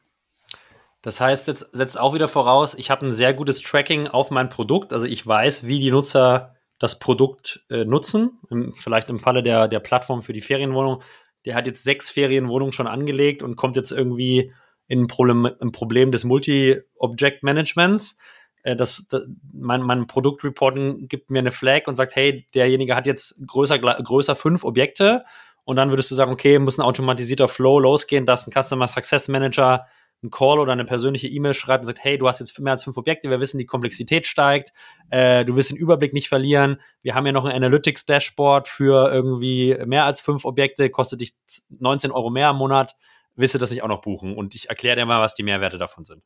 [1.02, 4.50] Das heißt, jetzt setzt auch wieder voraus, ich habe ein sehr gutes Tracking auf mein
[4.50, 4.91] Produkt.
[4.91, 8.39] Also ich weiß, wie die Nutzer das Produkt äh, nutzen.
[8.50, 11.02] Im, vielleicht im Falle der, der Plattform für die Ferienwohnung.
[11.45, 14.52] Der hat jetzt sechs Ferienwohnungen schon angelegt und kommt jetzt irgendwie
[14.88, 18.18] in ein Problem, ein Problem des Multi-Object-Managements.
[18.64, 23.07] Äh, das, das, mein, mein Produktreporting gibt mir eine Flag und sagt, hey, derjenige hat
[23.07, 25.24] jetzt größer, größer fünf Objekte.
[25.64, 29.28] Und dann würdest du sagen, okay, muss ein automatisierter Flow losgehen, dass ein Customer Success
[29.28, 29.86] Manager
[30.22, 32.84] einen Call oder eine persönliche E-Mail schreibt und sagt, hey, du hast jetzt mehr als
[32.84, 34.74] fünf Objekte, wir wissen, die Komplexität steigt,
[35.10, 39.78] äh, du wirst den Überblick nicht verlieren, wir haben ja noch ein Analytics-Dashboard für irgendwie
[39.86, 41.36] mehr als fünf Objekte, kostet dich
[41.70, 42.97] 19 Euro mehr im Monat,
[43.36, 44.36] willst du das nicht auch noch buchen?
[44.36, 46.22] Und ich erkläre dir mal, was die Mehrwerte davon sind.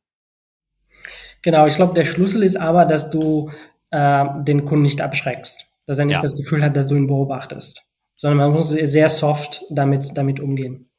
[1.44, 3.52] Genau, ich glaube, der Schlüssel ist aber, dass du
[3.92, 6.22] äh, den Kunden nicht abschreckst, dass er nicht ja.
[6.22, 7.84] das Gefühl hat, dass du ihn beobachtest,
[8.16, 10.90] sondern man muss sehr soft damit, damit umgehen.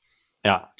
[0.45, 0.73] Ja,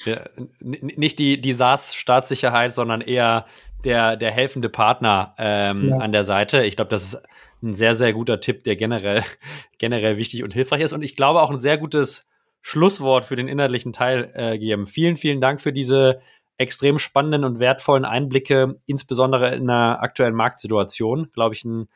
[0.61, 3.47] nicht die, die SaaS-Staatssicherheit, sondern eher
[3.83, 5.97] der, der helfende Partner ähm, ja.
[5.97, 6.65] an der Seite.
[6.65, 7.21] Ich glaube, das ist
[7.63, 9.23] ein sehr, sehr guter Tipp, der generell,
[9.79, 10.93] generell wichtig und hilfreich ist.
[10.93, 12.27] Und ich glaube auch ein sehr gutes
[12.61, 14.85] Schlusswort für den inhaltlichen Teil äh, geben.
[14.85, 16.21] Vielen, vielen Dank für diese
[16.57, 21.29] extrem spannenden und wertvollen Einblicke, insbesondere in der aktuellen Marktsituation.
[21.33, 21.87] Glaube ich, ein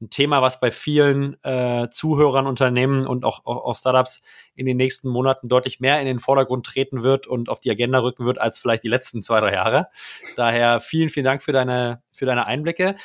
[0.00, 4.22] ein Thema, was bei vielen äh, Zuhörern, Unternehmen und auch, auch, auch Startups
[4.54, 8.00] in den nächsten Monaten deutlich mehr in den Vordergrund treten wird und auf die Agenda
[8.00, 9.88] rücken wird als vielleicht die letzten zwei, drei Jahre.
[10.36, 12.96] Daher vielen, vielen Dank für deine, für deine Einblicke.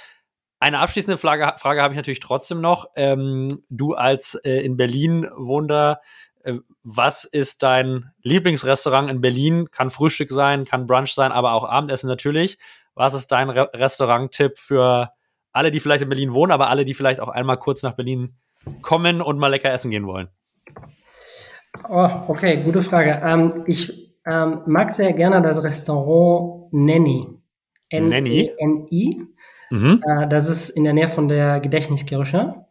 [0.59, 2.89] Eine abschließende Frage, Frage habe ich natürlich trotzdem noch.
[2.95, 6.01] Ähm, du als äh, in Berlin wohnender,
[6.83, 9.69] was ist dein Lieblingsrestaurant in Berlin?
[9.71, 12.57] Kann Frühstück sein, kann Brunch sein, aber auch Abendessen natürlich.
[12.95, 15.11] Was ist dein Re Restaurant-Tipp für
[15.51, 18.35] alle, die vielleicht in Berlin wohnen, aber alle, die vielleicht auch einmal kurz nach Berlin
[18.81, 20.29] kommen und mal lecker essen gehen wollen?
[21.89, 23.21] Oh, okay, gute Frage.
[23.23, 27.27] Ähm, ich ähm, mag sehr gerne das Restaurant Nenny.
[27.89, 29.21] N-E-N-I.
[29.69, 30.03] Mhm.
[30.05, 32.65] Äh, das ist in der Nähe von der Gedächtniskirche.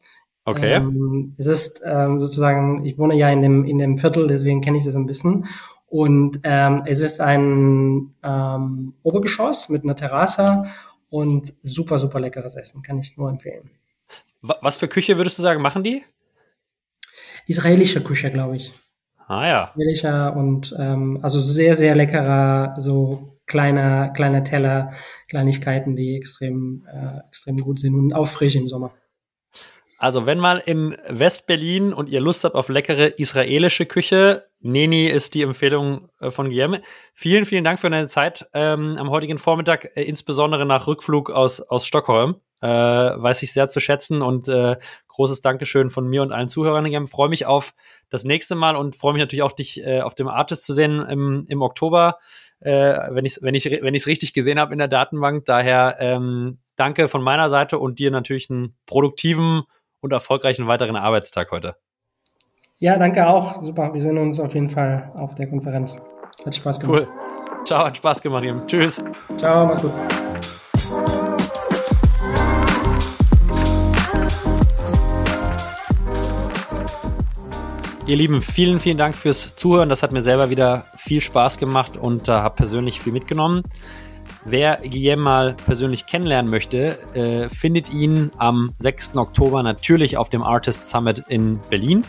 [0.45, 0.75] Okay.
[0.75, 4.79] Ähm, es ist ähm, sozusagen, ich wohne ja in dem, in dem Viertel, deswegen kenne
[4.79, 5.47] ich das ein bisschen.
[5.87, 10.67] Und ähm, es ist ein ähm, Obergeschoss mit einer Terrasse
[11.09, 12.83] und super, super leckeres Essen.
[12.83, 13.71] Kann ich nur empfehlen.
[14.41, 16.03] Was für Küche würdest du sagen, machen die?
[17.47, 18.73] Israelische Küche, glaube ich.
[19.27, 19.65] Ah ja.
[19.75, 24.93] Israelischer und ähm, also sehr, sehr leckerer, so kleiner, kleiner Teller,
[25.29, 28.93] Kleinigkeiten, die extrem, äh, extrem gut sind und auch frisch im Sommer.
[30.01, 35.35] Also, wenn mal in West-Berlin und ihr Lust habt auf leckere israelische Küche, Neni ist
[35.35, 36.79] die Empfehlung äh, von Guillermo.
[37.13, 41.61] Vielen, vielen Dank für deine Zeit ähm, am heutigen Vormittag, äh, insbesondere nach Rückflug aus,
[41.61, 42.37] aus Stockholm.
[42.63, 44.77] Äh, weiß ich sehr zu schätzen und äh,
[45.09, 46.87] großes Dankeschön von mir und allen Zuhörern.
[46.87, 47.75] Ich freue mich auf
[48.09, 51.05] das nächste Mal und freue mich natürlich auch, dich äh, auf dem Artist zu sehen
[51.11, 52.17] im, im Oktober,
[52.61, 52.71] äh,
[53.11, 55.45] wenn ich wenn ich wenn ich es richtig gesehen habe in der Datenbank.
[55.45, 59.65] Daher ähm, danke von meiner Seite und dir natürlich einen produktiven
[60.01, 61.77] und erfolgreichen weiteren Arbeitstag heute.
[62.79, 63.63] Ja, danke auch.
[63.63, 63.93] Super.
[63.93, 66.01] Wir sehen uns auf jeden Fall auf der Konferenz.
[66.45, 67.07] Hat Spaß gemacht.
[67.09, 67.65] Cool.
[67.65, 68.67] Ciao, hat Spaß gemacht, Jim.
[68.67, 69.05] Tschüss.
[69.37, 69.93] Ciao, mach's gut.
[78.07, 79.89] Ihr Lieben, vielen, vielen Dank fürs Zuhören.
[79.89, 83.63] Das hat mir selber wieder viel Spaß gemacht und äh, habe persönlich viel mitgenommen.
[84.45, 89.17] Wer Guillaume mal persönlich kennenlernen möchte, äh, findet ihn am 6.
[89.17, 92.05] Oktober natürlich auf dem Artist Summit in Berlin.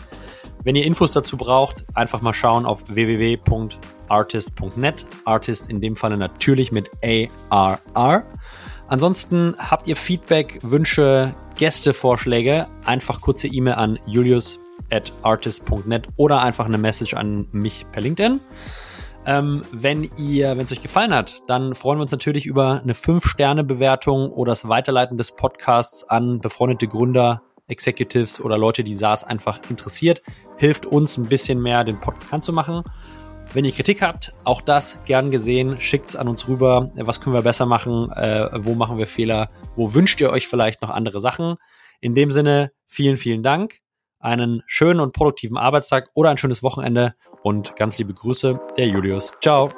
[0.64, 5.06] Wenn ihr Infos dazu braucht, einfach mal schauen auf www.artist.net.
[5.24, 8.24] Artist in dem Falle natürlich mit A-R-R.
[8.88, 14.58] Ansonsten habt ihr Feedback, Wünsche, Gästevorschläge, einfach kurze E-Mail an julius
[14.90, 18.40] at artist.net oder einfach eine Message an mich per LinkedIn.
[19.24, 22.94] Ähm, wenn ihr, wenn es euch gefallen hat, dann freuen wir uns natürlich über eine
[22.94, 29.60] 5-Sterne-Bewertung oder das Weiterleiten des Podcasts an befreundete Gründer, Executives oder Leute, die SaaS einfach
[29.70, 30.22] interessiert.
[30.56, 32.82] Hilft uns ein bisschen mehr, den Podcast zu machen.
[33.52, 36.90] Wenn ihr Kritik habt, auch das gern gesehen, schickt's an uns rüber.
[36.96, 38.10] Was können wir besser machen?
[38.12, 39.50] Äh, wo machen wir Fehler?
[39.76, 41.56] Wo wünscht ihr euch vielleicht noch andere Sachen?
[42.00, 43.81] In dem Sinne, vielen, vielen Dank
[44.22, 49.34] einen schönen und produktiven Arbeitstag oder ein schönes Wochenende und ganz liebe Grüße, der Julius.
[49.42, 49.68] Ciao.